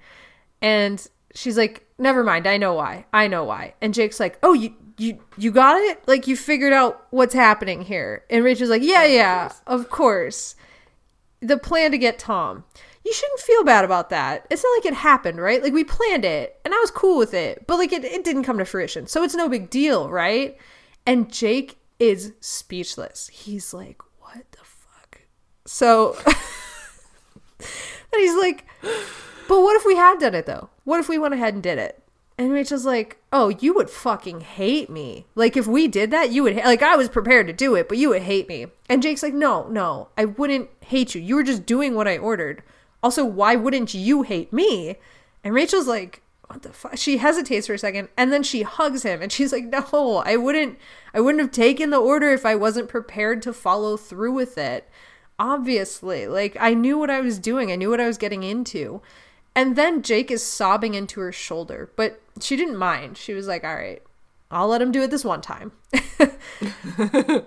[0.63, 3.07] And she's like, never mind, I know why.
[3.13, 3.75] I know why.
[3.81, 6.03] And Jake's like, oh, you you you got it?
[6.07, 8.25] Like you figured out what's happening here.
[8.31, 10.55] And Rachel's like, yeah, yeah, of course.
[11.41, 12.65] The plan to get Tom.
[13.05, 14.47] You shouldn't feel bad about that.
[14.51, 15.63] It's not like it happened, right?
[15.63, 18.43] Like we planned it and I was cool with it, but like it, it didn't
[18.43, 19.07] come to fruition.
[19.07, 20.57] So it's no big deal, right?
[21.07, 23.29] And Jake is speechless.
[23.29, 24.06] He's like, what the fuck?
[25.67, 26.37] So and
[28.17, 28.67] he's like,
[29.49, 30.71] but what if we had done it though?
[30.85, 32.03] What if we went ahead and did it?
[32.39, 35.25] And Rachel's like, oh, you would fucking hate me.
[35.35, 37.89] Like, if we did that, you would, ha- like, I was prepared to do it,
[37.89, 38.67] but you would hate me.
[38.91, 41.23] And Jake's like, no, no, I wouldn't hate you.
[41.23, 42.63] You were just doing what I ordered.
[43.03, 44.97] Also, why wouldn't you hate me?
[45.43, 46.99] And Rachel's like, what the fuck?
[46.99, 50.37] She hesitates for a second and then she hugs him and she's like, no, I
[50.37, 50.79] wouldn't,
[51.13, 54.89] I wouldn't have taken the order if I wasn't prepared to follow through with it.
[55.39, 57.71] Obviously, like I knew what I was doing.
[57.71, 59.03] I knew what I was getting into.
[59.55, 63.17] And then Jake is sobbing into her shoulder, but she didn't mind.
[63.17, 64.03] She was like, all right,
[64.51, 65.73] I'll let him do it this one time.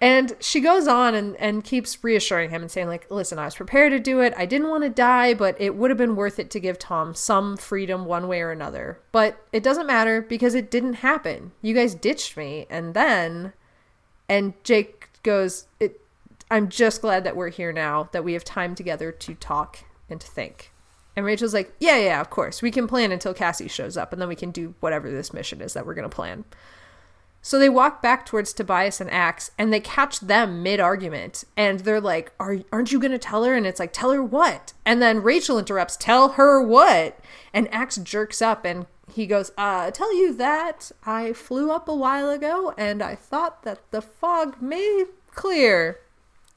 [0.00, 3.54] And she goes on and, and keeps reassuring him and saying, like, listen, I was
[3.54, 4.32] prepared to do it.
[4.34, 7.14] I didn't want to die, but it would have been worth it to give Tom
[7.14, 8.98] some freedom one way or another.
[9.12, 11.52] But it doesn't matter because it didn't happen.
[11.60, 12.66] You guys ditched me.
[12.70, 13.52] And then,
[14.26, 16.00] and Jake goes, it,
[16.50, 20.20] I'm just glad that we're here now, that we have time together to talk and
[20.20, 20.72] to think.
[21.16, 22.62] And Rachel's like, yeah, yeah, of course.
[22.62, 25.60] We can plan until Cassie shows up, and then we can do whatever this mission
[25.60, 26.44] is that we're going to plan.
[27.42, 31.80] So they walk back towards Tobias and Ax and they catch them mid argument and
[31.80, 33.54] they're like, Are, Aren't you going to tell her?
[33.54, 34.74] And it's like, Tell her what?
[34.84, 37.18] And then Rachel interrupts, Tell her what?
[37.54, 41.94] And Ax jerks up and he goes, uh, tell you that I flew up a
[41.94, 45.98] while ago and I thought that the fog may clear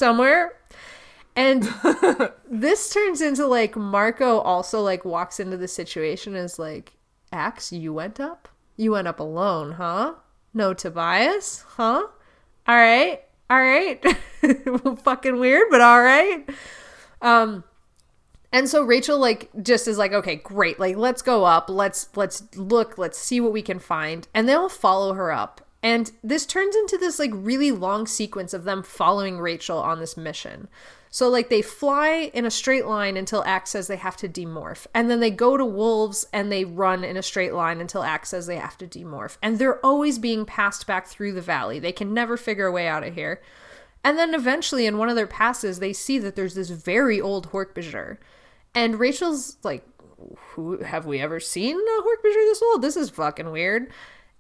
[0.04, 0.52] somewhere.
[1.34, 1.64] And
[2.52, 6.98] this turns into like Marco also like walks into the situation as like,
[7.32, 8.50] Ax, you went up?
[8.76, 10.16] You went up alone, huh?
[10.54, 11.64] No Tobias?
[11.78, 12.04] Huh?
[12.68, 13.22] All right.
[13.50, 14.04] All right.
[15.04, 16.50] Fucking weird, but all right.
[17.22, 17.64] Um
[18.52, 20.82] And so Rachel like just is like, okay, great.
[20.82, 21.70] Like let's go up.
[21.70, 24.28] Let's let's look, let's see what we can find.
[24.34, 25.62] And they'll follow her up.
[25.84, 30.16] And this turns into this like really long sequence of them following Rachel on this
[30.16, 30.70] mission.
[31.10, 34.88] So like they fly in a straight line until Ax says they have to demorph.
[34.96, 38.30] And then they go to wolves and they run in a straight line until Ax
[38.30, 39.38] says they have to demorph.
[39.42, 41.78] And they're always being passed back through the valley.
[41.80, 43.42] They can never figure a way out of here.
[44.06, 47.52] And then eventually in one of their passes they see that there's this very old
[47.52, 48.18] Hork-Bajir.
[48.74, 49.86] And Rachel's like,
[50.54, 52.82] Who have we ever seen a Hork-Bajir this old?
[52.82, 53.92] This is fucking weird.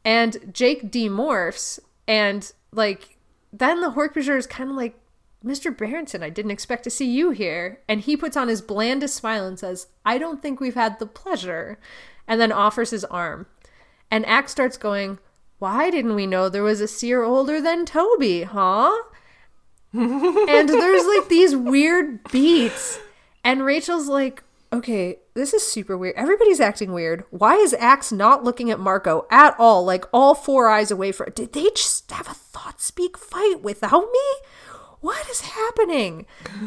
[0.06, 3.18] And Jake demorphs and like
[3.52, 5.00] then the Hork-Bajir is kind of like
[5.46, 5.76] Mr.
[5.76, 7.80] Berenson, I didn't expect to see you here.
[7.88, 11.06] And he puts on his blandest smile and says, I don't think we've had the
[11.06, 11.78] pleasure.
[12.28, 13.48] And then offers his arm.
[14.10, 15.20] And Ax starts going,
[15.60, 18.94] Why didn't we know there was a seer older than Toby, huh?
[19.94, 23.00] and there's like these weird beats.
[23.44, 26.16] And Rachel's like, Okay, this is super weird.
[26.16, 27.26] Everybody's acting weird.
[27.30, 29.86] Why is Ax not looking at Marco at all?
[29.86, 34.08] Like all four eyes away from Did they just have a thought speak fight without
[34.12, 34.48] me?
[35.04, 36.26] what is happening?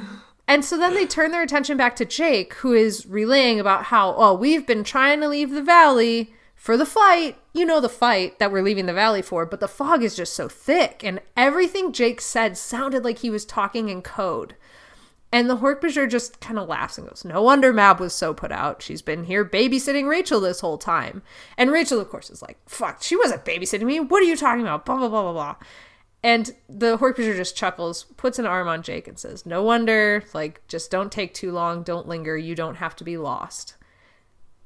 [0.49, 4.15] And so then they turn their attention back to Jake, who is relaying about how,
[4.15, 7.37] oh, we've been trying to leave the valley for the fight.
[7.53, 10.35] You know, the fight that we're leaving the valley for, but the fog is just
[10.35, 11.03] so thick.
[11.03, 14.55] And everything Jake said sounded like he was talking in code.
[15.37, 18.51] And the Hork-Bajir just kind of laughs and goes, No wonder Mab was so put
[18.51, 18.81] out.
[18.81, 21.23] She's been here babysitting Rachel this whole time.
[21.59, 24.01] And Rachel, of course, is like, Fuck, she wasn't babysitting me.
[24.01, 24.87] What are you talking about?
[24.87, 25.57] Blah, blah, blah, blah, blah.
[26.23, 30.67] And the Hork-Bajir just chuckles, puts an arm on Jake, and says, No wonder, like,
[30.69, 33.75] just don't take too long, don't linger, you don't have to be lost.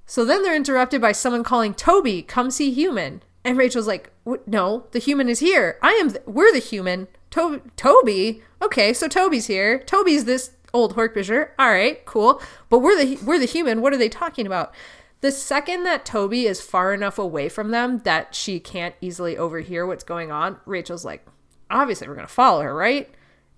[0.06, 3.24] So then they're interrupted by someone calling Toby, come see human.
[3.44, 4.12] And Rachel's like,
[4.46, 5.80] No, the human is here.
[5.82, 7.08] I am, th- we're the human.
[7.30, 8.42] To- Toby?
[8.62, 9.78] Okay, so Toby's here.
[9.80, 11.50] Toby's this old Hork-Bajir.
[11.58, 12.40] All right, cool.
[12.68, 13.80] But we're the, we're the human.
[13.80, 14.74] What are they talking about?
[15.20, 19.86] The second that Toby is far enough away from them that she can't easily overhear
[19.86, 21.26] what's going on, Rachel's like,
[21.70, 23.08] obviously we're gonna follow her, right?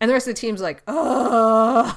[0.01, 1.97] And the rest of the team's like, oh,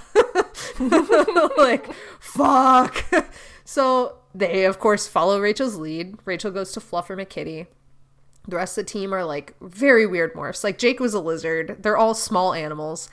[1.57, 3.03] like, fuck.
[3.65, 6.19] so they, of course, follow Rachel's lead.
[6.25, 7.65] Rachel goes to Fluffer McKitty.
[8.47, 10.63] The rest of the team are like very weird morphs.
[10.63, 11.77] Like Jake was a lizard.
[11.79, 13.09] They're all small animals.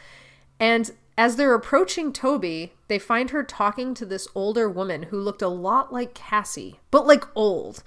[0.61, 5.43] And as they're approaching Toby, they find her talking to this older woman who looked
[5.43, 7.83] a lot like Cassie, but like old.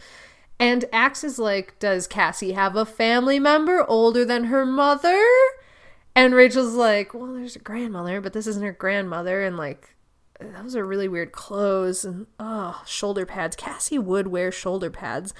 [0.60, 5.22] And Ax is like, Does Cassie have a family member older than her mother?
[6.16, 9.44] And Rachel's like, Well, there's a grandmother, but this isn't her grandmother.
[9.44, 9.96] And like,
[10.40, 12.06] those are really weird clothes.
[12.06, 13.56] And oh, shoulder pads.
[13.56, 15.34] Cassie would wear shoulder pads.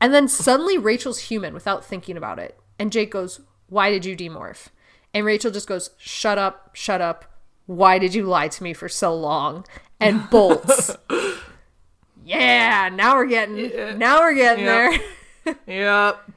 [0.00, 2.58] And then suddenly Rachel's human without thinking about it.
[2.78, 4.68] And Jake goes, Why did you demorph?
[5.14, 7.24] And Rachel just goes, Shut up, shut up.
[7.66, 9.66] Why did you lie to me for so long?
[10.00, 10.96] And bolts.
[12.24, 13.94] yeah, now we're getting yeah.
[13.94, 15.00] now we're getting yep.
[15.44, 15.56] there.
[15.66, 16.30] yep.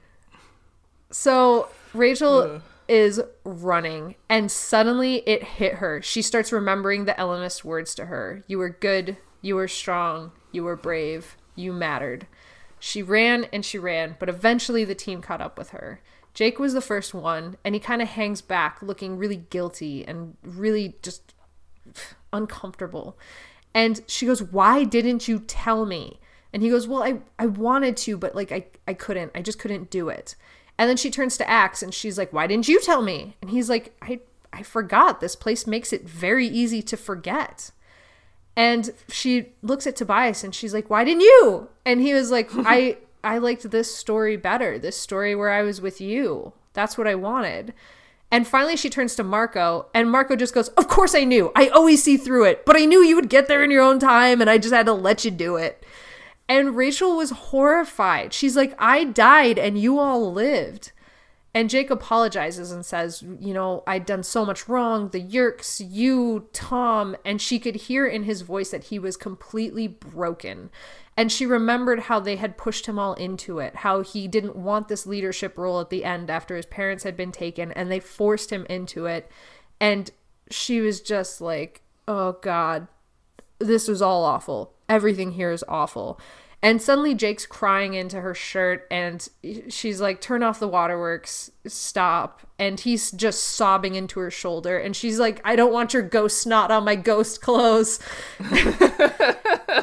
[1.12, 2.62] So Rachel Ugh.
[2.88, 6.02] is running and suddenly it hit her.
[6.02, 8.44] She starts remembering the Ellimist words to her.
[8.48, 12.28] You were good, you were strong, you were brave, you mattered.
[12.80, 16.02] She ran and she ran, but eventually the team caught up with her.
[16.34, 20.38] Jake was the first one, and he kind of hangs back, looking really guilty and
[20.44, 21.34] really just
[22.32, 23.18] uncomfortable.
[23.74, 26.20] And she goes, Why didn't you tell me?
[26.54, 29.32] And he goes, Well, I, I wanted to, but like I, I couldn't.
[29.36, 30.36] I just couldn't do it.
[30.78, 33.36] And then she turns to Ax and she's like, Why didn't you tell me?
[33.42, 34.20] And he's like, I
[34.54, 35.22] I forgot.
[35.22, 37.72] This place makes it very easy to forget.
[38.56, 41.70] And she looks at Tobias and she's like, Why didn't you?
[41.86, 44.80] And he was like, I I liked this story better.
[44.80, 46.54] This story where I was with you.
[46.74, 47.74] That's what I wanted.
[48.32, 51.52] And finally, she turns to Marco, and Marco just goes, Of course I knew.
[51.54, 54.00] I always see through it, but I knew you would get there in your own
[54.00, 55.86] time, and I just had to let you do it.
[56.48, 58.34] And Rachel was horrified.
[58.34, 60.94] She's like, I died, and you all lived.
[61.54, 65.10] And Jake apologizes and says, You know, I'd done so much wrong.
[65.10, 67.16] The Yeerks, you, Tom.
[67.26, 70.70] And she could hear in his voice that he was completely broken.
[71.18, 74.88] And she remembered how they had pushed him all into it, how he didn't want
[74.88, 78.50] this leadership role at the end after his parents had been taken, and they forced
[78.50, 79.30] him into it.
[79.80, 80.10] And
[80.50, 82.88] she was just like, oh God,
[83.60, 84.74] this was all awful.
[84.88, 86.20] Everything here is awful.
[86.64, 89.28] And suddenly Jake's crying into her shirt and
[89.70, 92.42] she's like, Turn off the waterworks, stop.
[92.60, 94.78] And he's just sobbing into her shoulder.
[94.78, 98.00] And she's like, I don't want your ghost snot on my ghost clothes.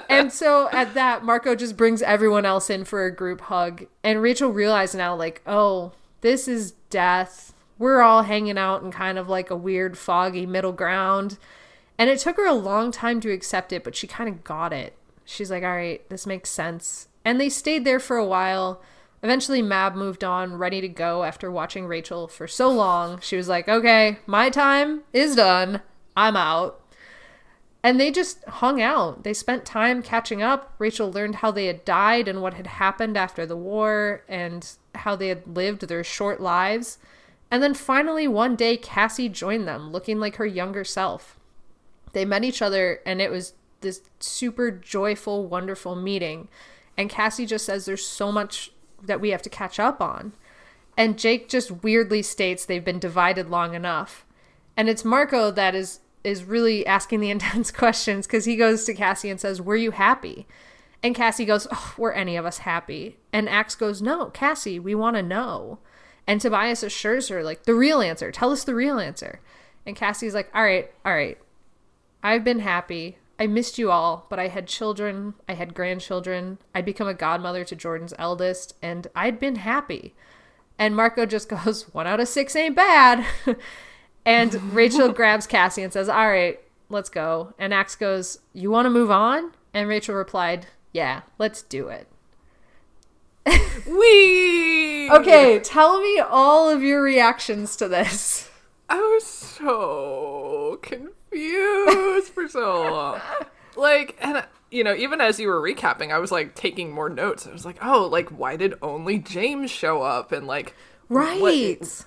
[0.08, 3.86] and so at that, Marco just brings everyone else in for a group hug.
[4.04, 7.54] And Rachel realized now, like, oh, this is death.
[7.76, 11.38] We're all hanging out in kind of like a weird, foggy middle ground.
[11.98, 14.72] And it took her a long time to accept it, but she kind of got
[14.72, 14.94] it.
[15.30, 17.08] She's like, all right, this makes sense.
[17.22, 18.80] And they stayed there for a while.
[19.22, 23.20] Eventually, Mab moved on, ready to go after watching Rachel for so long.
[23.20, 25.82] She was like, okay, my time is done.
[26.16, 26.80] I'm out.
[27.82, 29.22] And they just hung out.
[29.22, 30.72] They spent time catching up.
[30.78, 35.14] Rachel learned how they had died and what had happened after the war and how
[35.14, 36.96] they had lived their short lives.
[37.50, 41.38] And then finally, one day, Cassie joined them, looking like her younger self.
[42.14, 46.48] They met each other, and it was this super joyful, wonderful meeting.
[46.96, 48.72] And Cassie just says there's so much
[49.02, 50.32] that we have to catch up on.
[50.96, 54.26] And Jake just weirdly states they've been divided long enough.
[54.76, 58.94] And it's Marco that is is really asking the intense questions because he goes to
[58.94, 60.46] Cassie and says, Were you happy?
[61.02, 63.18] And Cassie goes, oh, Were any of us happy?
[63.32, 65.78] And Ax goes, No, Cassie, we want to know.
[66.26, 68.30] And Tobias assures her, like, the real answer.
[68.30, 69.40] Tell us the real answer.
[69.86, 71.38] And Cassie's like, All right, all right.
[72.22, 73.18] I've been happy.
[73.38, 77.64] I missed you all, but I had children, I had grandchildren, I'd become a godmother
[77.64, 80.14] to Jordan's eldest, and I'd been happy.
[80.78, 83.24] And Marco just goes, one out of six ain't bad.
[84.26, 87.54] and Rachel grabs Cassie and says, All right, let's go.
[87.58, 89.52] And Ax goes, You want to move on?
[89.72, 92.08] And Rachel replied, Yeah, let's do it.
[93.86, 98.50] We Okay, tell me all of your reactions to this.
[98.90, 101.17] I was so confused
[102.32, 103.20] for so long.
[103.76, 107.46] Like, and you know, even as you were recapping, I was like taking more notes.
[107.46, 110.32] I was like, oh, like why did only James show up?
[110.32, 110.74] And like,
[111.08, 111.40] Right.
[111.40, 112.04] what-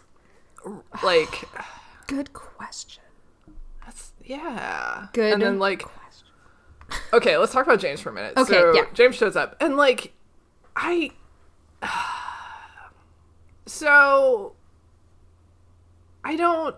[1.04, 1.44] like,
[2.08, 3.04] Good question.
[3.86, 5.08] that's yeah.
[5.14, 6.28] Good And then like, question.
[7.14, 8.34] okay, let's talk about James for a minute.
[8.38, 8.84] Okay, so yeah.
[8.94, 10.14] James shows up, and like,
[10.76, 11.12] I.
[13.66, 14.54] So.
[16.24, 16.76] I don't.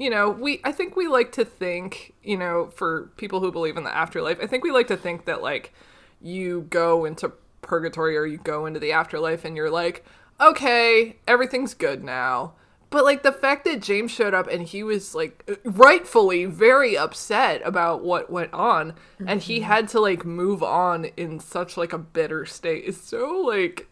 [0.00, 0.60] You know, we.
[0.64, 2.14] I think we like to think.
[2.22, 5.26] You know, for people who believe in the afterlife, I think we like to think
[5.26, 5.72] that like,
[6.20, 7.32] you go into
[7.62, 10.04] purgatory or you go into the afterlife, and you're like,
[10.40, 12.54] okay, everything's good now.
[12.90, 17.62] But like the fact that James showed up and he was like rightfully very upset
[17.64, 18.94] about what went on
[19.24, 23.44] and he had to like move on in such like a bitter state is so
[23.46, 23.86] like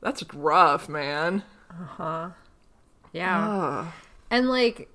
[0.00, 1.42] that's rough, man.
[1.70, 2.30] Uh-huh.
[3.12, 3.92] Yeah.
[4.30, 4.88] And like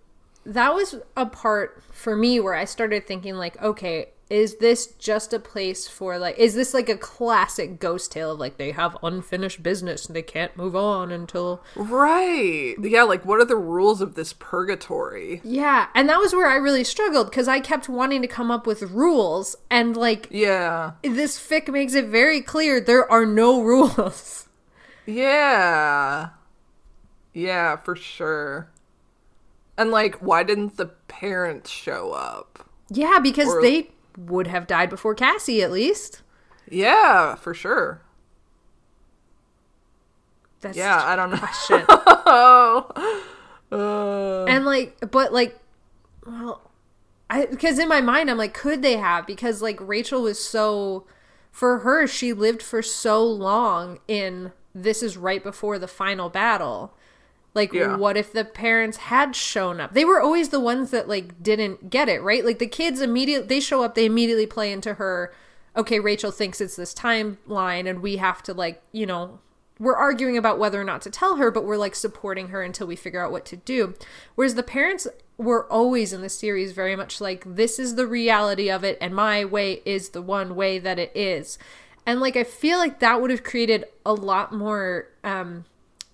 [0.45, 5.31] that was a part for me where I started thinking like, okay, is this just
[5.33, 8.97] a place for like is this like a classic ghost tale of like they have
[9.03, 12.73] unfinished business and they can't move on until Right.
[12.81, 15.41] Yeah, like what are the rules of this purgatory?
[15.43, 18.65] Yeah, and that was where I really struggled because I kept wanting to come up
[18.65, 20.93] with rules and like Yeah.
[21.03, 24.47] this fic makes it very clear there are no rules.
[25.05, 26.29] Yeah.
[27.33, 28.69] Yeah, for sure.
[29.77, 32.69] And like why didn't the parents show up?
[32.89, 36.21] Yeah, because Or- they would have died before Cassie at least.
[36.69, 38.01] Yeah, for sure.
[40.61, 41.37] That's Yeah, I don't know.
[41.37, 41.85] question.
[43.71, 45.57] Uh, and like but like
[46.27, 46.61] well
[47.27, 51.07] i because in my mind i'm like could they have because like rachel was so
[51.51, 56.93] for her she lived for so long in this is right before the final battle
[57.53, 57.95] like Yeah.
[57.95, 61.89] what if the parents had shown up they were always the ones that like didn't
[61.89, 65.33] get it right like the kids immediately they show up they immediately play into her
[65.75, 69.39] okay rachel thinks it's this timeline and we have to like you know
[69.79, 72.87] we're arguing about whether or not to tell her, but we're like supporting her until
[72.87, 73.95] we figure out what to do.
[74.35, 78.69] Whereas the parents were always in the series very much like, this is the reality
[78.69, 81.57] of it, and my way is the one way that it is.
[82.05, 85.65] And like, I feel like that would have created a lot more um,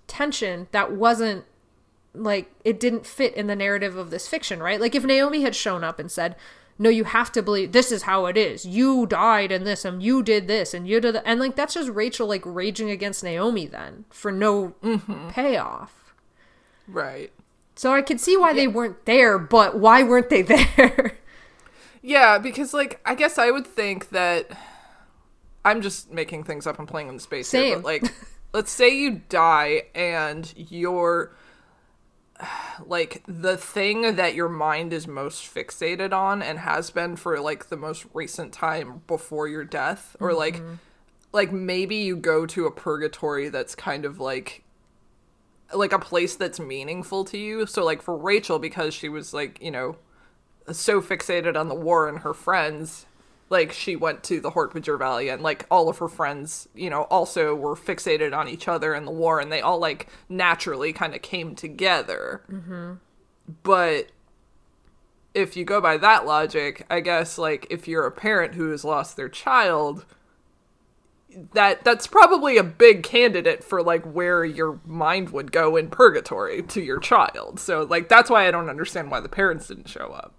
[0.10, 1.46] tension that wasn't
[2.14, 4.82] like, it didn't fit in the narrative of this fiction, right?
[4.82, 6.36] Like, if Naomi had shown up and said,
[6.82, 8.66] no, you have to believe this is how it is.
[8.66, 11.24] You died in this, and you did this, and you did that.
[11.26, 15.30] And like that's just Rachel like raging against Naomi then for no mm-hmm.
[15.30, 16.14] payoff.
[16.88, 17.32] right.
[17.76, 20.42] So I could see why they weren't there, but why weren't they
[20.78, 21.18] there?
[22.02, 24.50] Yeah, because like I guess I would think that
[25.66, 27.82] I'm just making things up and playing in the space here, Same.
[27.82, 28.04] but like
[28.54, 31.32] let's say you die and you're
[32.86, 37.70] like the thing that your mind is most fixated on and has been for like
[37.70, 40.76] the most recent time before your death or like mm-hmm.
[41.34, 44.64] like maybe you go to a purgatory that's kind of like
[45.74, 47.66] like a place that's meaningful to you.
[47.66, 49.98] So like for Rachel because she was like you know
[50.72, 53.06] so fixated on the war and her friends
[53.50, 57.04] like she went to the Hork-Bajir Valley and like all of her friends, you know,
[57.04, 61.16] also were fixated on each other in the war and they all like naturally kind
[61.16, 62.44] of came together.
[62.52, 62.94] Mm-hmm.
[63.64, 64.08] But
[65.34, 68.86] if you go by that logic, I guess like if you're a parent who has
[68.86, 70.06] lost their child,
[71.54, 76.62] that that's probably a big candidate for like where your mind would go in purgatory
[76.64, 77.60] to your child.
[77.60, 80.34] So like that's why I don't understand why the parents didn't show up.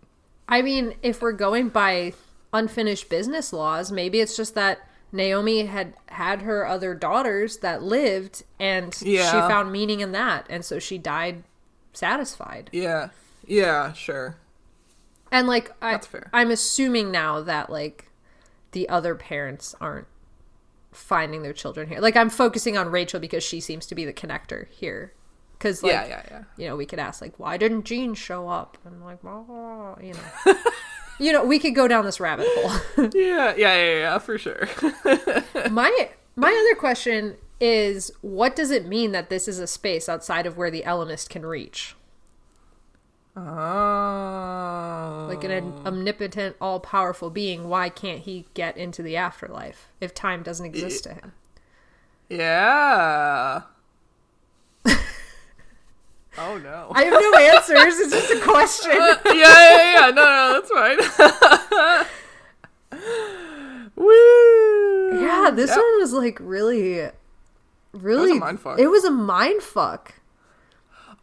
[0.49, 2.13] I mean, if we're going by
[2.53, 4.81] unfinished business laws, maybe it's just that
[5.13, 10.65] Naomi had had her other daughters that lived and she found meaning in that and
[10.65, 11.43] so she died
[11.93, 12.71] satisfied.
[12.73, 13.09] Yeah.
[13.47, 14.37] Yeah, sure.
[15.33, 16.01] And like I.
[16.33, 18.11] I'm assuming now that like
[18.73, 20.07] the other parents aren't
[20.93, 22.01] finding their children here.
[22.01, 25.13] Like I'm focusing on Rachel because she seems to be the connector here.
[25.59, 26.43] Cuz like yeah, yeah, yeah.
[26.57, 28.79] you know, we could ask like why didn't Jean show up?
[28.85, 30.55] And like, oh, you know.
[31.21, 33.09] you know, we could go down this rabbit hole.
[33.15, 34.69] Yeah, yeah, yeah, yeah, for sure.
[35.71, 40.47] my my other question is what does it mean that this is a space outside
[40.47, 41.95] of where the Ellimist can reach?
[43.37, 45.27] Oh.
[45.29, 50.43] Like an omnipotent, all powerful being, why can't he get into the afterlife if time
[50.43, 51.33] doesn't exist to him?
[52.29, 53.63] Yeah.
[56.41, 56.89] Oh no.
[56.95, 57.99] I have no answers.
[58.01, 58.93] It's just a question.
[58.93, 60.11] Uh, yeah, yeah, yeah.
[60.11, 62.07] No, no, that's fine.
[63.97, 65.21] Woo.
[65.21, 67.11] yeah, this one was like really,
[67.93, 68.41] really.
[68.41, 68.79] mindfuck.
[68.79, 70.15] It was a mind fuck.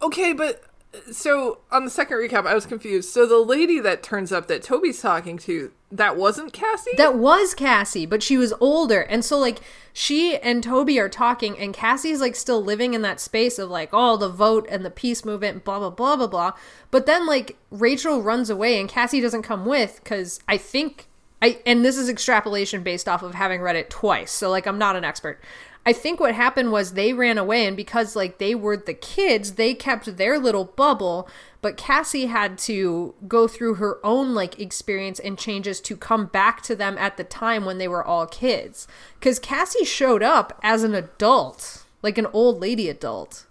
[0.01, 0.63] Okay, but
[1.11, 3.09] so on the second recap, I was confused.
[3.09, 6.91] So the lady that turns up that Toby's talking to, that wasn't Cassie.
[6.97, 9.01] That was Cassie, but she was older.
[9.01, 9.59] And so, like,
[9.93, 13.89] she and Toby are talking, and Cassie's, like, still living in that space of, like,
[13.93, 16.51] oh, the vote and the peace movement, blah, blah, blah, blah, blah.
[16.91, 21.07] But then, like, Rachel runs away, and Cassie doesn't come with, because I think,
[21.41, 24.31] I, and this is extrapolation based off of having read it twice.
[24.31, 25.39] So, like, I'm not an expert.
[25.87, 29.53] I think what happened was they ran away, and because, like, they were the kids,
[29.53, 31.29] they kept their little bubble,
[31.61, 36.61] but Cassie had to go through her own, like, experience and changes to come back
[36.63, 38.85] to them at the time when they were all kids.
[39.17, 43.45] Because Cassie showed up as an adult, like an old lady adult.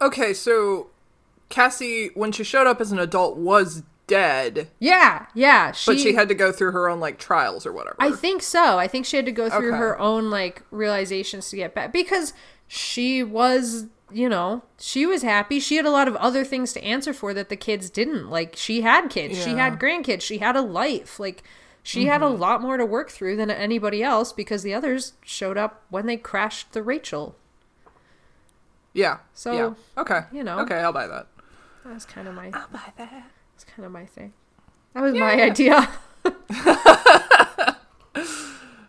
[0.00, 0.88] okay, so
[1.48, 5.72] Cassie, when she showed up as an adult, was dead, Yeah, yeah.
[5.72, 7.96] She, but she had to go through her own like trials or whatever.
[7.98, 8.78] I think so.
[8.78, 9.78] I think she had to go through Okay.
[9.78, 12.34] her own like realizations to get back because
[12.68, 15.58] she was, you know, she was happy.
[15.60, 18.28] She had a lot of other things to answer for that the kids didn't.
[18.28, 21.18] Like she had kids, she had grandkids, she had a life.
[21.20, 21.42] Like
[21.82, 22.40] she had a Mm-hmm.
[22.42, 26.16] lot more to work through than anybody else because the others showed up when they
[26.18, 27.36] crashed the Rachel.
[28.92, 29.18] yeah.
[29.34, 30.00] So, yeah.
[30.02, 30.58] okay, you know.
[30.60, 31.26] okay, I'll buy that.
[31.84, 33.24] That was kind of my I'll buy that.
[33.60, 34.32] That's kind of my thing.
[34.94, 35.88] That was my idea.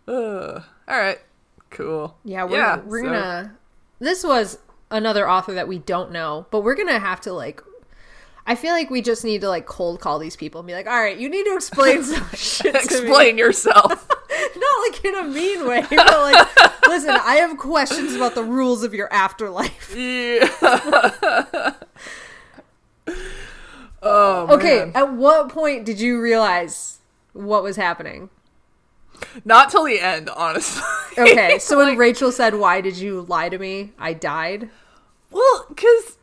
[0.08, 1.20] All right,
[1.70, 2.18] cool.
[2.24, 3.56] Yeah, we're, Yeah, we're so- gonna.
[4.00, 4.58] This was
[4.90, 7.62] another author that we don't know, but we're gonna have to like.
[8.48, 10.88] I feel like we just need to like cold call these people and be like,
[10.88, 12.76] "All right, you need to explain some shit.
[12.76, 13.88] Explain yourself.
[14.56, 16.48] Not like in a mean way, but like,
[16.88, 19.94] listen, I have questions about the rules of your afterlife.
[19.96, 21.74] yeah.
[24.02, 24.91] Oh Okay, man.
[24.95, 26.99] at what point did you realize
[27.34, 28.30] what was happening?
[29.45, 30.82] Not till the end, honestly.
[31.18, 33.91] Okay, so when Rachel said, "Why did you lie to me?
[33.99, 34.70] I died."
[35.30, 36.18] Well, because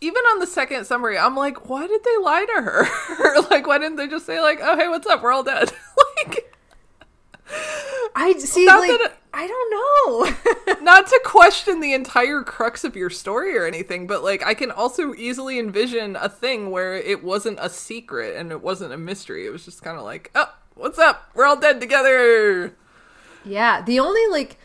[0.00, 3.40] even on the second summary, I'm like, why did they lie to her?
[3.50, 5.22] like, why didn't they just say like, oh hey, what's up?
[5.22, 5.72] We're all dead.
[6.26, 6.54] like,
[8.14, 10.74] I see, Not like, that it- I don't know.
[10.82, 14.70] not to question the entire crux of your story or anything, but like, I can
[14.70, 19.46] also easily envision a thing where it wasn't a secret and it wasn't a mystery.
[19.46, 21.30] It was just kind of like, oh, what's up?
[21.34, 22.76] We're all dead together.
[23.44, 24.56] Yeah, the only like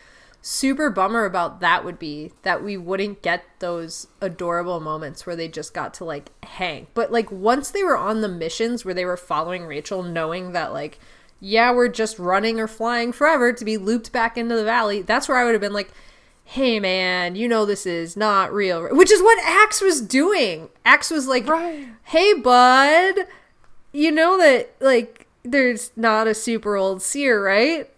[0.42, 5.48] super bummer about that would be that we wouldn't get those adorable moments where they
[5.48, 6.86] just got to like hang.
[6.94, 10.72] But like once they were on the missions where they were following Rachel knowing that
[10.72, 10.98] like
[11.40, 15.28] yeah, we're just running or flying forever to be looped back into the valley, that's
[15.28, 15.90] where I would have been like
[16.44, 18.88] Hey man, you know this is not real.
[18.94, 20.68] Which is what Ax was doing.
[20.84, 21.86] Ax was like, Right.
[22.04, 23.26] "Hey bud,
[23.92, 27.88] you know that like there's not a super old seer, right?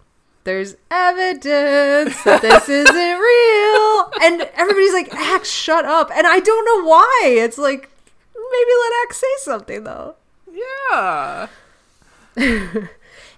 [0.44, 4.12] There's evidence that this isn't real.
[4.22, 6.10] And everybody's like, Ax, shut up.
[6.14, 7.22] And I don't know why.
[7.26, 7.90] It's like,
[8.34, 10.16] maybe let Ax say something though.
[10.90, 11.46] Yeah.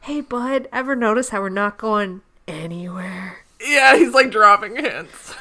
[0.04, 3.38] Hey bud, ever notice how we're not going anywhere?
[3.58, 5.34] Yeah, he's like dropping hints.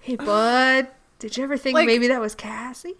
[0.00, 0.88] Hey bud,
[1.20, 2.96] did you ever think Like- maybe that was Cassie?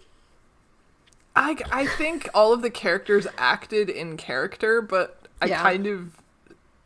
[1.35, 5.61] I, I think all of the characters acted in character, but I Yeah.
[5.61, 6.11] kind of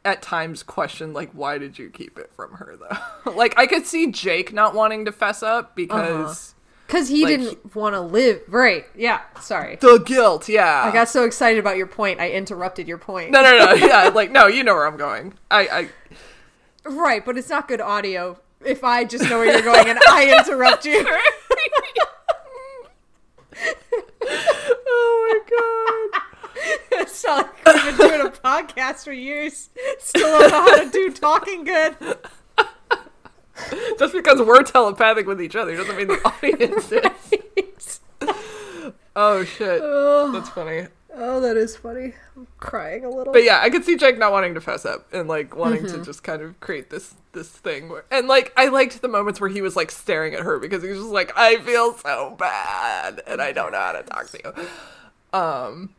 [0.04, 3.32] at times questioned like why did you keep it from her though?
[3.34, 6.57] like I could see Jake not wanting to fess up because uh-huh.
[6.88, 8.42] Because he Like, didn't want to live.
[8.48, 8.86] Right.
[8.96, 9.22] Yeah.
[9.42, 9.76] Sorry.
[9.76, 10.84] The guilt, yeah.
[10.86, 13.32] I got so excited about your point, I interrupted your point.
[13.32, 13.74] no, no, no.
[13.88, 15.34] Yeah, like no, you know where I'm going.
[15.52, 15.90] I, I
[16.90, 20.38] Right, but it's not good audio if I just know where you're going and I
[20.48, 21.06] interrupt you.
[24.90, 26.22] oh my god.
[26.92, 29.70] it's not like we've been doing a podcast for years.
[30.00, 31.96] Still don't know how to do talking good.
[34.00, 38.00] Just because we're telepathic with each other doesn't mean the audience is.
[39.20, 39.82] Oh shit.
[40.34, 40.86] That's funny.
[41.16, 42.14] Oh, that is funny.
[42.36, 43.34] I'm crying a little.
[43.34, 45.98] But yeah, I could see Jake not wanting to fess up and like wanting Mm-hmm.
[46.02, 49.42] to just kind of create this this thing where and like I liked the moments
[49.42, 52.36] where he was like staring at her because he was just like, I feel so
[52.38, 55.40] bad and I don't know how to talk to you.
[55.40, 55.90] Um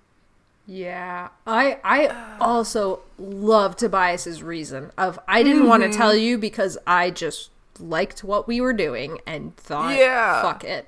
[0.70, 6.76] Yeah, I I also love Tobias's reason of I didn't want to tell you because
[6.86, 7.48] I just
[7.80, 10.42] liked what we were doing and thought, Yeah.
[10.42, 10.86] fuck it.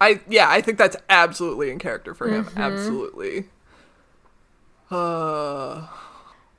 [0.00, 2.56] I yeah, I think that's absolutely in character for Mm-hmm.
[2.56, 2.72] him.
[2.72, 3.44] Absolutely.
[4.90, 5.86] Uh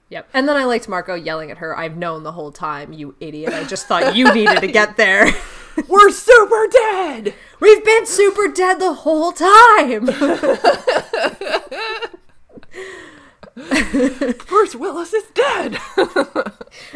[0.10, 0.30] Yep.
[0.36, 1.76] And then I liked Marco yelling at her.
[1.76, 3.54] I've known the whole time, you idiot.
[3.56, 5.26] I just thought you needed to get there.
[5.88, 7.34] We're super dead.
[7.60, 10.06] We've been super dead the whole time.
[14.48, 15.78] Bruce Willis is dead.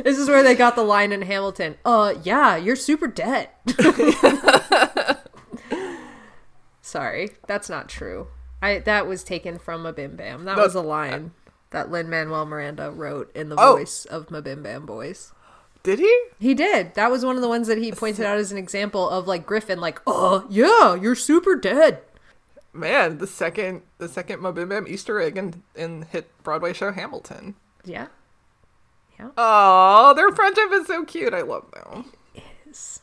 [0.04, 1.76] this is where they got the line in Hamilton.
[1.86, 3.50] Uh, yeah, you're super dead.
[6.82, 8.28] Sorry, that's not true.
[8.62, 10.46] I that was taken from a Bim Bam.
[10.46, 11.32] That No, was a line
[11.70, 13.76] that Lin Manuel Miranda wrote in the Oh.
[13.78, 15.32] voice of MBMBaM Boys.
[15.84, 16.24] Did he?
[16.40, 16.96] He did.
[16.96, 19.46] That was one of the ones that he pointed out as an example of like
[19.46, 22.02] Griffin, like, oh yeah, you're super dead.
[22.74, 27.55] Man, the second the second MBMBaM Easter egg in in hit Broadway show Hamilton.
[27.84, 28.07] Yeah.
[29.20, 29.30] Yeah.
[29.38, 31.34] Oh, their friendship is so cute.
[31.34, 32.11] I love them.
[32.70, 33.01] Is.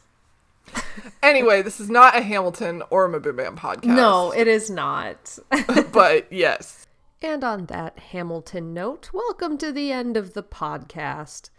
[1.23, 3.85] Anyway, this is not a Hamilton or MBMBaM podcast.
[3.85, 5.39] No, it is not.
[5.93, 6.87] but yes.
[7.23, 11.51] And on that Hamilton note, welcome to the end of the podcast.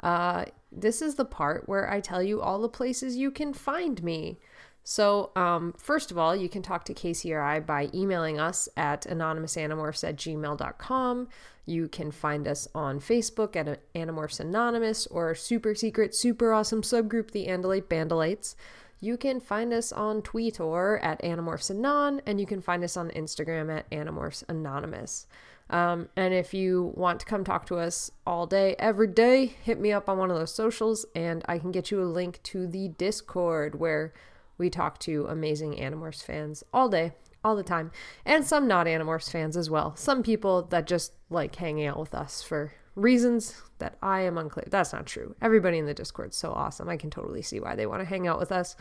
[0.00, 4.02] Uh, this is the part where I tell you all the places you can find
[4.02, 4.38] me.
[4.84, 8.68] So, um, first of all, you can talk to Casey or I by emailing us
[8.76, 11.28] at anonymousanimorphs at gmail.com.
[11.64, 17.30] You can find us on Facebook at Animorphs Anonymous or super secret, super awesome subgroup,
[17.30, 18.56] the Andalite Bandalites.
[19.00, 23.10] You can find us on Twitter at Animorphs Anon, and you can find us on
[23.10, 25.26] Instagram at Animorphs Anonymous.
[25.70, 29.80] Um, and if you want to come talk to us all day, every day, hit
[29.80, 32.66] me up on one of those socials, and I can get you a link to
[32.66, 34.12] the Discord where
[34.58, 37.12] we talk to amazing Animorphs fans all day,
[37.44, 37.90] all the time,
[38.24, 39.96] and some not Animorphs fans as well.
[39.96, 44.66] Some people that just like hanging out with us for reasons that I am unclear.
[44.68, 45.34] That's not true.
[45.40, 46.88] Everybody in the Discord's so awesome.
[46.88, 48.76] I can totally see why they want to hang out with us.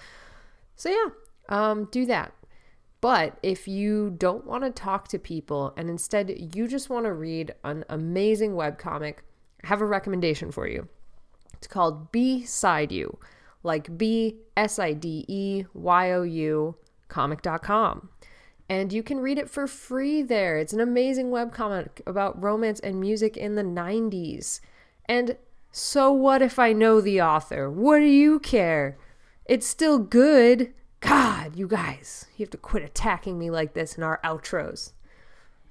[0.76, 1.08] So yeah,
[1.50, 2.34] um, do that.
[3.02, 7.14] But if you don't want to talk to people and instead you just want to
[7.14, 9.16] read an amazing webcomic,
[9.64, 10.88] I have a recommendation for you.
[11.54, 13.18] It's called Beside You,
[13.64, 16.76] like B S I D E Y O U
[17.08, 18.10] comic.com.
[18.70, 20.58] And you can read it for free there.
[20.58, 24.62] It's an amazing webcomic about romance and music in the 90s.
[25.06, 25.36] And
[25.74, 27.70] so what if I know the author?
[27.70, 28.98] What do you care?
[29.46, 30.74] It's still good.
[31.02, 34.94] God, you guys, you have to quit attacking me like this in our outros.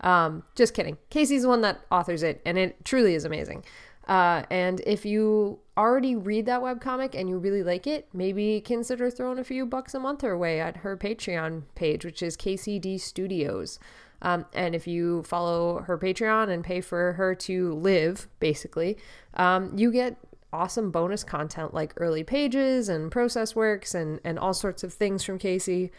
[0.02, 0.98] Um, just kidding.
[1.08, 3.64] Casey's the one that authors it, and it truly is amazing.
[4.10, 9.08] Uh, and if you already read that webcomic and you really like it, maybe consider
[9.08, 13.00] throwing a few bucks a month her way at her Patreon page, which is KCD
[13.00, 13.78] Studios.
[14.20, 18.98] Um, and if you follow her Patreon and pay for her to live, basically,
[19.34, 20.16] um, you get
[20.52, 25.22] awesome bonus content like early pages and process works and, and all sorts of things
[25.22, 25.92] from Casey.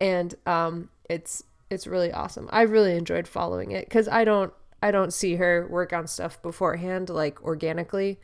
[0.00, 2.48] And um, it's it's really awesome.
[2.50, 6.40] I really enjoyed following it because I don't I don't see her work on stuff
[6.42, 8.18] beforehand like organically.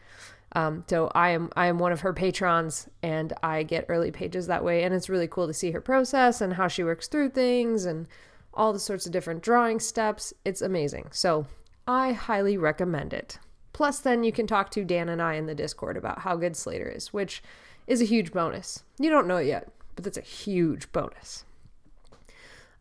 [0.52, 4.46] Um, so I am I am one of her patrons and I get early pages
[4.46, 7.30] that way and it's really cool to see her process and how she works through
[7.30, 8.06] things and
[8.52, 10.32] all the sorts of different drawing steps.
[10.44, 11.08] It's amazing.
[11.10, 11.46] So
[11.88, 13.38] I highly recommend it.
[13.72, 16.54] Plus then you can talk to Dan and I in the Discord about how good
[16.54, 17.42] Slater is, which
[17.88, 18.84] is a huge bonus.
[18.98, 21.43] You don't know it yet, but that's a huge bonus.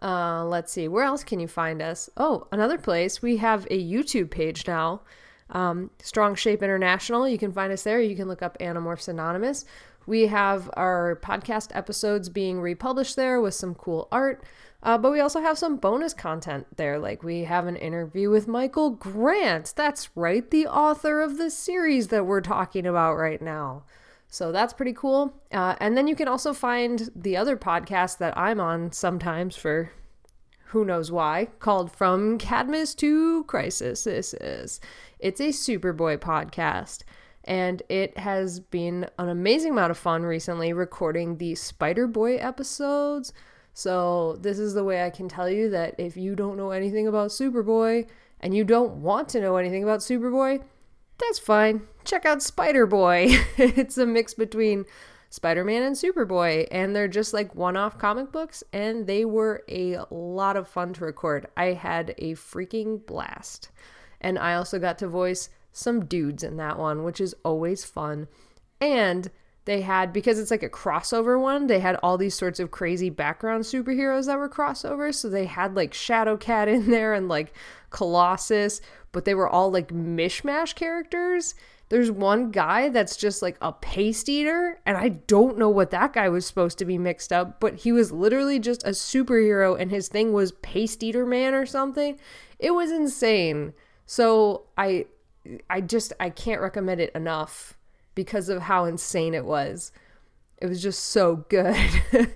[0.04, 2.10] Uh, let's see, where else can you find us?
[2.18, 3.22] Oh, another place.
[3.22, 5.02] We have a YouTube page now,
[5.50, 7.28] um, Strong Shape International.
[7.28, 8.02] You can find us there.
[8.02, 9.64] You can look up Animorphs Anonymous.
[10.06, 14.44] We have our podcast episodes being republished there with some cool art.
[14.82, 17.00] Uh, but we also have some bonus content there.
[17.00, 19.74] Like we have an interview with Michael Grant.
[19.78, 23.84] That's right, the author of the series that we're talking about right now.
[24.34, 25.32] So that's pretty cool.
[25.52, 29.92] Uh, and then you can also find the other podcast that I'm on sometimes for
[30.70, 34.06] who knows why, called From Cadmus to Crisis.
[34.06, 34.82] This is.
[35.20, 37.04] It's a Superboy podcast.
[37.44, 43.34] And it has been an amazing amount of fun recently recording the Spider Boy episodes.
[43.76, 47.08] So, this is the way I can tell you that if you don't know anything
[47.08, 48.08] about Superboy
[48.40, 50.64] and you don't want to know anything about Superboy,
[51.20, 51.82] that's fine.
[52.04, 53.28] Check out Spider Boy.
[53.58, 54.86] it's a mix between
[55.30, 59.64] Spider Man and Superboy, and they're just like one off comic books, and they were
[59.68, 61.48] a lot of fun to record.
[61.58, 63.70] I had a freaking blast.
[64.22, 68.28] And I also got to voice some dudes in that one, which is always fun.
[68.80, 69.32] And
[69.66, 73.10] they had, because it's like a crossover one, they had all these sorts of crazy
[73.10, 75.16] background superheroes that were crossovers.
[75.16, 77.54] So they had like Shadowcat in there and like
[77.90, 81.56] Colossus, but they were all like mishmash characters.
[81.90, 86.14] There's one guy that's just like a paste eater, and I don't know what that
[86.14, 89.92] guy was supposed to be mixed up, but he was literally just a superhero, and
[89.92, 92.18] his thing was paste eater man or something.
[92.58, 93.74] It was insane.
[94.08, 95.06] So I,
[95.70, 97.78] I just I can't recommend it enough
[98.16, 99.92] because of how insane it was.
[100.58, 101.76] It was just so good.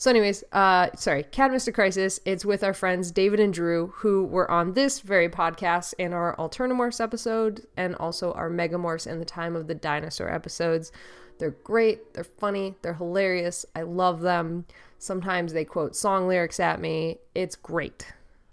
[0.00, 2.20] So, anyways, uh, sorry, Cadmus to Crisis.
[2.24, 6.36] It's with our friends David and Drew, who were on this very podcast in our
[6.36, 10.92] Alternamorphs episode and also our Megamorphs and the Time of the Dinosaur episodes.
[11.40, 13.66] They're great, they're funny, they're hilarious.
[13.74, 14.66] I love them.
[15.00, 17.18] Sometimes they quote song lyrics at me.
[17.34, 18.06] It's great.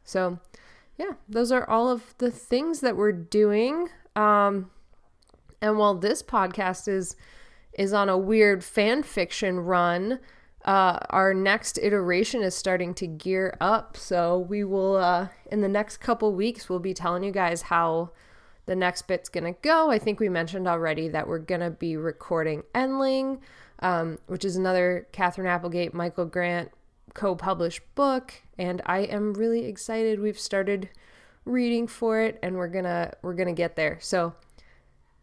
[0.04, 0.40] So,
[0.98, 3.90] yeah, those are all of the things that we're doing.
[4.16, 4.72] Um,
[5.62, 7.16] and while this podcast is
[7.74, 10.20] is on a weird fan fiction run,
[10.64, 13.98] uh, our next iteration is starting to gear up.
[13.98, 18.12] So we will, uh, in the next couple weeks, we'll be telling you guys how
[18.66, 19.92] the next bit's gonna go.
[19.92, 23.40] I think we mentioned already that we're gonna be recording Endling,
[23.80, 26.72] um, which is another Katherine Applegate, Michael Grant
[27.14, 30.20] co-published book, and I am really excited.
[30.20, 30.90] We've started
[31.46, 33.98] reading for it, and we're gonna we're gonna get there.
[34.02, 34.34] So,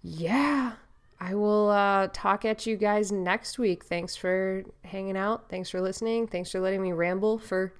[0.02, 0.72] yeah,
[1.20, 3.84] I will uh, talk at you guys next week.
[3.84, 5.48] Thanks for hanging out.
[5.48, 6.26] Thanks for listening.
[6.26, 7.72] Thanks for letting me ramble for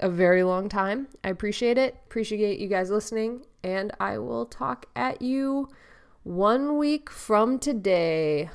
[0.00, 1.08] a very long time.
[1.22, 1.96] I appreciate it.
[2.06, 3.44] Appreciate you guys listening.
[3.62, 5.68] And I will talk at you
[6.22, 8.48] one week from today.